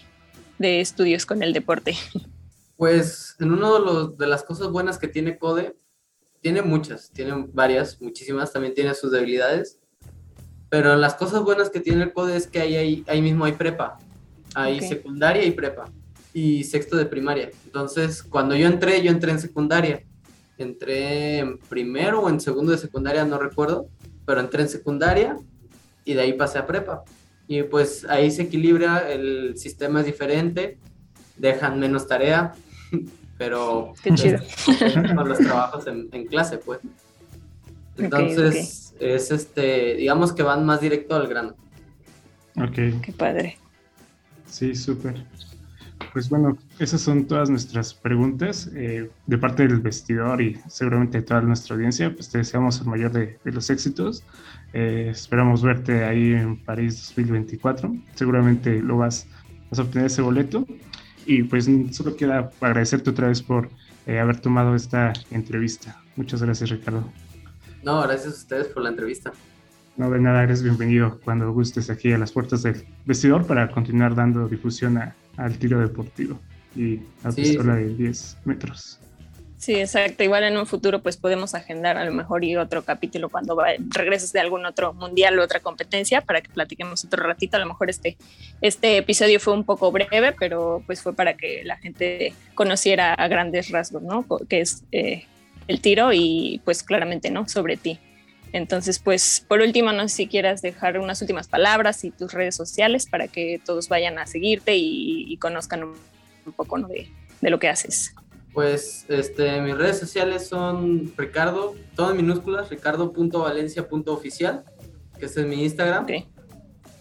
de 0.57 0.81
estudios 0.81 1.25
con 1.25 1.43
el 1.43 1.53
deporte. 1.53 1.95
Pues 2.77 3.35
en 3.39 3.51
uno 3.51 3.73
de, 3.73 3.79
los, 3.81 4.17
de 4.17 4.27
las 4.27 4.43
cosas 4.43 4.69
buenas 4.69 4.97
que 4.97 5.09
tiene 5.09 5.37
Code, 5.37 5.75
tiene 6.39 6.61
muchas, 6.61 7.11
tiene 7.11 7.33
varias, 7.51 7.99
muchísimas, 7.99 8.53
también 8.53 8.73
tiene 8.73 8.93
sus 8.93 9.11
debilidades, 9.11 9.79
pero 10.69 10.95
las 10.95 11.15
cosas 11.15 11.43
buenas 11.43 11.69
que 11.69 11.81
tiene 11.81 12.03
el 12.03 12.13
Code 12.13 12.37
es 12.37 12.47
que 12.47 12.61
ahí, 12.61 13.03
ahí, 13.07 13.21
mismo 13.21 13.43
hay 13.43 13.51
prepa, 13.51 13.99
hay 14.55 14.79
secundaria 14.79 15.43
y 15.43 15.51
prepa 15.51 15.91
y 16.33 16.63
sexto 16.63 16.95
de 16.95 17.05
primaria. 17.05 17.49
Entonces, 17.65 18.23
cuando 18.23 18.55
yo 18.55 18.67
entré, 18.67 19.01
yo 19.01 19.11
entré 19.11 19.31
en 19.31 19.39
secundaria. 19.39 20.03
Entré 20.59 21.39
en 21.39 21.57
primero 21.57 22.21
o 22.21 22.29
en 22.29 22.39
segundo 22.39 22.73
de 22.73 22.77
secundaria, 22.77 23.23
no 23.23 23.39
recuerdo, 23.39 23.87
pero 24.25 24.41
entré 24.41 24.61
en 24.61 24.69
secundaria 24.69 25.37
y 26.03 26.13
de 26.13 26.21
ahí 26.21 26.33
pasé 26.33 26.57
a 26.59 26.67
prepa. 26.67 27.03
Y 27.47 27.63
pues 27.63 28.05
ahí 28.09 28.29
se 28.29 28.43
equilibra, 28.43 29.09
el 29.09 29.57
sistema 29.57 30.01
es 30.01 30.05
diferente, 30.05 30.77
dejan 31.37 31.79
menos 31.79 32.07
tarea, 32.07 32.53
pero 33.37 33.93
Qué 34.03 34.13
chido. 34.13 34.39
con 35.15 35.29
los 35.29 35.37
trabajos 35.39 35.87
en, 35.87 36.25
clase, 36.27 36.57
pues. 36.57 36.79
Entonces, 37.97 38.93
es 38.99 39.31
este, 39.31 39.95
digamos 39.95 40.33
que 40.33 40.43
van 40.43 40.65
más 40.65 40.81
directo 40.81 41.15
al 41.15 41.27
grano. 41.27 41.55
Ok. 42.57 43.01
Qué 43.01 43.13
padre. 43.17 43.57
Sí, 44.45 44.75
súper. 44.75 45.25
Pues 46.13 46.29
bueno, 46.29 46.57
esas 46.79 47.01
son 47.01 47.25
todas 47.25 47.49
nuestras 47.49 47.93
preguntas 47.93 48.69
eh, 48.73 49.09
de 49.27 49.37
parte 49.37 49.67
del 49.67 49.79
vestidor 49.79 50.41
y 50.41 50.59
seguramente 50.67 51.19
de 51.19 51.23
toda 51.23 51.41
nuestra 51.41 51.75
audiencia. 51.75 52.13
Pues 52.13 52.29
te 52.29 52.39
deseamos 52.39 52.81
el 52.81 52.87
mayor 52.87 53.11
de, 53.11 53.37
los 53.43 53.69
éxitos. 53.69 54.23
Eh, 54.73 55.09
esperamos 55.11 55.61
verte 55.61 56.03
ahí 56.03 56.33
en 56.33 56.57
París 56.57 57.13
2024. 57.15 57.95
Seguramente 58.15 58.81
lo 58.81 58.97
vas, 58.97 59.27
a 59.77 59.81
obtener 59.81 60.07
ese 60.07 60.21
boleto. 60.21 60.65
Y 61.25 61.43
pues 61.43 61.69
solo 61.91 62.15
queda 62.15 62.49
agradecerte 62.59 63.11
otra 63.11 63.27
vez 63.27 63.43
por 63.43 63.69
eh, 64.07 64.19
haber 64.19 64.39
tomado 64.39 64.75
esta 64.75 65.13
entrevista. 65.29 66.01
Muchas 66.15 66.41
gracias, 66.41 66.71
Ricardo. 66.71 67.03
No, 67.83 68.01
gracias 68.01 68.33
a 68.33 68.37
ustedes 68.37 68.67
por 68.67 68.81
la 68.81 68.89
entrevista. 68.89 69.31
No, 69.95 70.09
de 70.09 70.19
nada, 70.19 70.43
eres 70.43 70.63
bienvenido 70.63 71.19
cuando 71.23 71.51
gustes 71.51 71.89
aquí 71.89 72.11
a 72.13 72.17
las 72.17 72.31
puertas 72.31 72.63
del 72.63 72.85
vestidor 73.05 73.45
para 73.45 73.69
continuar 73.69 74.15
dando 74.15 74.47
difusión 74.47 74.97
a, 74.97 75.13
al 75.39 75.57
tiro 75.57 75.79
deportivo 75.79 76.39
y 76.75 76.99
a 77.23 77.31
pistola 77.31 77.75
de 77.75 77.95
10 77.95 78.37
metros. 78.45 78.99
Sí, 79.57 79.75
exacto. 79.75 80.23
Igual 80.23 80.45
en 80.45 80.57
un 80.57 80.65
futuro 80.65 81.01
pues 81.01 81.17
podemos 81.17 81.53
agendar 81.53 81.97
a 81.97 82.05
lo 82.05 82.13
mejor 82.13 82.45
y 82.45 82.55
otro 82.55 82.83
capítulo 82.83 83.27
cuando 83.27 83.57
regreses 83.89 84.31
de 84.31 84.39
algún 84.39 84.65
otro 84.65 84.93
mundial 84.93 85.37
o 85.37 85.43
otra 85.43 85.59
competencia 85.59 86.21
para 86.21 86.39
que 86.41 86.49
platiquemos 86.49 87.03
otro 87.03 87.23
ratito. 87.23 87.57
A 87.57 87.59
lo 87.59 87.65
mejor 87.65 87.89
este, 87.89 88.17
este 88.61 88.97
episodio 88.97 89.39
fue 89.39 89.53
un 89.53 89.65
poco 89.65 89.91
breve, 89.91 90.33
pero 90.39 90.81
pues 90.85 91.01
fue 91.01 91.13
para 91.13 91.35
que 91.35 91.63
la 91.65 91.75
gente 91.77 92.33
conociera 92.55 93.13
a 93.13 93.27
grandes 93.27 93.69
rasgos, 93.69 94.01
¿no? 94.01 94.25
Que 94.47 94.61
es 94.61 94.83
eh, 94.93 95.25
el 95.67 95.81
tiro 95.81 96.13
y 96.13 96.61
pues 96.63 96.81
claramente, 96.81 97.29
¿no? 97.29 97.47
Sobre 97.49 97.75
ti. 97.75 97.99
Entonces, 98.51 98.99
pues 98.99 99.45
por 99.47 99.61
último, 99.61 99.91
no 99.91 100.07
sé 100.07 100.15
si 100.15 100.27
quieras 100.27 100.61
dejar 100.61 100.99
unas 100.99 101.21
últimas 101.21 101.47
palabras 101.47 102.03
y 102.03 102.11
tus 102.11 102.33
redes 102.33 102.55
sociales 102.55 103.05
para 103.05 103.27
que 103.27 103.61
todos 103.63 103.89
vayan 103.89 104.17
a 104.17 104.25
seguirte 104.25 104.75
y, 104.75 105.37
conozcan 105.37 105.83
un, 105.83 105.95
poco 106.55 106.79
de, 106.79 107.09
lo 107.41 107.59
que 107.59 107.69
haces. 107.69 108.15
Pues 108.53 109.05
este, 109.07 109.61
mis 109.61 109.77
redes 109.77 109.99
sociales 109.99 110.47
son 110.47 111.13
Ricardo, 111.15 111.75
todo 111.95 112.11
en 112.11 112.17
minúsculas, 112.17 112.69
ricardo.valencia.oficial, 112.69 114.63
que 115.19 115.25
es 115.25 115.37
mi 115.37 115.63
Instagram. 115.63 116.07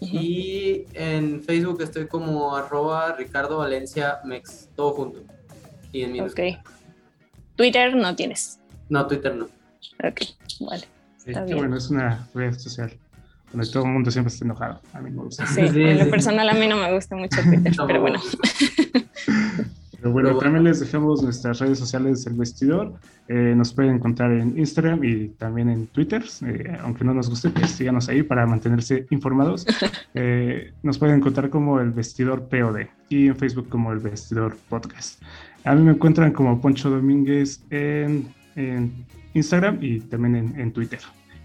Y 0.01 0.85
en 0.93 1.43
Facebook 1.43 1.81
estoy 1.81 2.07
como 2.07 2.55
arroba 2.55 3.13
Ricardo 3.17 3.57
Valencia 3.57 4.19
Mex, 4.23 4.69
todo 4.75 4.93
junto. 4.93 5.23
Y 5.91 6.03
en 6.03 6.11
minúsculas. 6.13 6.59
Twitter 7.55 7.95
no 7.95 8.15
tienes. 8.15 8.59
No, 8.87 9.05
Twitter 9.07 9.35
no. 9.35 9.49
Ok, 10.01 10.21
vale 10.61 10.98
bueno, 11.33 11.77
es 11.77 11.89
una 11.89 12.27
red 12.33 12.57
social 12.57 12.91
donde 13.51 13.67
todo 13.71 13.85
el 13.85 13.91
mundo 13.91 14.11
siempre 14.11 14.31
está 14.31 14.45
enojado. 14.45 14.79
A 14.93 15.01
mí 15.01 15.09
me 15.09 15.23
gusta. 15.23 15.45
Sí, 15.47 15.61
en 15.61 15.99
lo 15.99 16.09
personal 16.09 16.49
a 16.49 16.53
mí 16.53 16.67
no 16.67 16.77
me 16.77 16.93
gusta 16.93 17.15
mucho 17.15 17.41
Twitter, 17.41 17.73
pero 17.87 18.01
bueno. 18.01 18.19
Pero 20.01 20.13
bueno, 20.13 20.37
también 20.37 20.63
les 20.63 20.79
dejamos 20.79 21.21
nuestras 21.21 21.59
redes 21.59 21.77
sociales 21.77 22.23
del 22.23 22.35
vestidor. 22.35 22.93
Eh, 23.27 23.53
nos 23.55 23.73
pueden 23.73 23.95
encontrar 23.95 24.31
en 24.31 24.57
Instagram 24.57 25.03
y 25.03 25.27
también 25.29 25.69
en 25.69 25.87
Twitter. 25.87 26.23
Eh, 26.45 26.77
aunque 26.81 27.03
no 27.03 27.13
nos 27.13 27.29
guste, 27.29 27.49
pues 27.49 27.71
síganos 27.71 28.07
ahí 28.07 28.23
para 28.23 28.45
mantenerse 28.45 29.05
informados. 29.09 29.65
Eh, 30.15 30.73
nos 30.81 30.97
pueden 30.97 31.17
encontrar 31.17 31.51
como 31.51 31.79
el 31.79 31.91
vestidor 31.91 32.49
POD 32.49 32.87
y 33.09 33.27
en 33.27 33.35
Facebook 33.35 33.69
como 33.69 33.91
el 33.91 33.99
vestidor 33.99 34.57
podcast. 34.67 35.21
A 35.63 35.75
mí 35.75 35.83
me 35.83 35.91
encuentran 35.91 36.33
como 36.33 36.59
Poncho 36.59 36.89
Domínguez 36.89 37.63
en, 37.69 38.27
en 38.55 38.91
Instagram 39.35 39.77
y 39.81 39.99
también 39.99 40.35
en, 40.35 40.59
en 40.59 40.73
Twitter. 40.73 40.99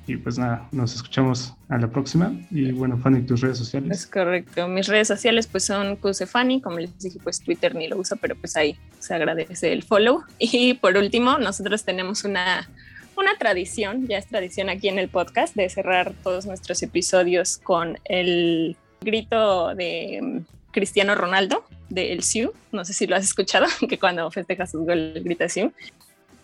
Y 0.06 0.16
pues 0.16 0.38
nada, 0.38 0.68
nos 0.70 0.94
escuchamos 0.94 1.54
a 1.68 1.78
la 1.78 1.88
próxima. 1.88 2.34
Y 2.50 2.72
bueno, 2.72 2.98
Fanny, 2.98 3.22
tus 3.22 3.40
redes 3.40 3.58
sociales. 3.58 4.00
Es 4.00 4.06
correcto. 4.06 4.68
Mis 4.68 4.86
redes 4.86 5.08
sociales 5.08 5.46
pues 5.46 5.64
son 5.64 5.98
Fanny, 6.26 6.60
como 6.60 6.78
les 6.78 6.98
dije, 6.98 7.18
pues 7.22 7.40
Twitter 7.40 7.74
ni 7.74 7.88
lo 7.88 7.96
uso, 7.96 8.16
pero 8.16 8.36
pues 8.36 8.56
ahí 8.56 8.76
se 8.98 9.14
agradece 9.14 9.72
el 9.72 9.82
follow. 9.82 10.22
Y 10.38 10.74
por 10.74 10.96
último, 10.96 11.38
nosotros 11.38 11.84
tenemos 11.84 12.24
una, 12.24 12.68
una 13.16 13.36
tradición, 13.38 14.06
ya 14.06 14.18
es 14.18 14.26
tradición 14.26 14.68
aquí 14.68 14.88
en 14.88 14.98
el 14.98 15.08
podcast, 15.08 15.54
de 15.56 15.68
cerrar 15.70 16.12
todos 16.22 16.44
nuestros 16.44 16.82
episodios 16.82 17.56
con 17.58 17.98
el 18.04 18.76
grito 19.00 19.74
de 19.74 20.20
mm, 20.22 20.38
Cristiano 20.70 21.14
Ronaldo, 21.14 21.64
de 21.88 22.12
El 22.12 22.22
Siu. 22.22 22.52
No 22.72 22.84
sé 22.84 22.92
si 22.92 23.06
lo 23.06 23.16
has 23.16 23.24
escuchado, 23.24 23.66
que 23.88 23.98
cuando 23.98 24.30
festeja 24.30 24.66
sus 24.66 24.84
goles 24.84 25.24
grita 25.24 25.48
Siu. 25.48 25.72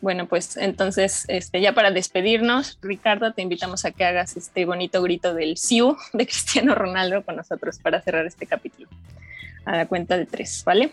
Bueno, 0.00 0.26
pues 0.26 0.56
entonces, 0.56 1.26
este, 1.28 1.60
ya 1.60 1.74
para 1.74 1.90
despedirnos, 1.90 2.78
Ricardo, 2.80 3.34
te 3.34 3.42
invitamos 3.42 3.84
a 3.84 3.90
que 3.90 4.04
hagas 4.04 4.36
este 4.36 4.64
bonito 4.64 5.02
grito 5.02 5.34
del 5.34 5.58
Siu 5.58 5.96
de 6.12 6.26
Cristiano 6.28 6.74
Ronaldo 6.74 7.22
con 7.22 7.36
nosotros 7.36 7.78
para 7.78 8.00
cerrar 8.00 8.26
este 8.26 8.46
capítulo. 8.46 8.88
A 9.66 9.76
la 9.76 9.86
cuenta 9.86 10.16
de 10.16 10.24
tres, 10.24 10.62
¿vale? 10.64 10.92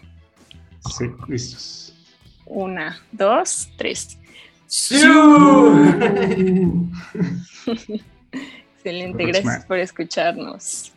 Sí, 0.98 1.06
listos. 1.28 1.94
Una, 2.46 3.00
dos, 3.12 3.70
tres. 3.78 4.18
Excelente, 8.76 9.26
gracias 9.26 9.66
por 9.66 9.80
escucharnos. 9.80 10.92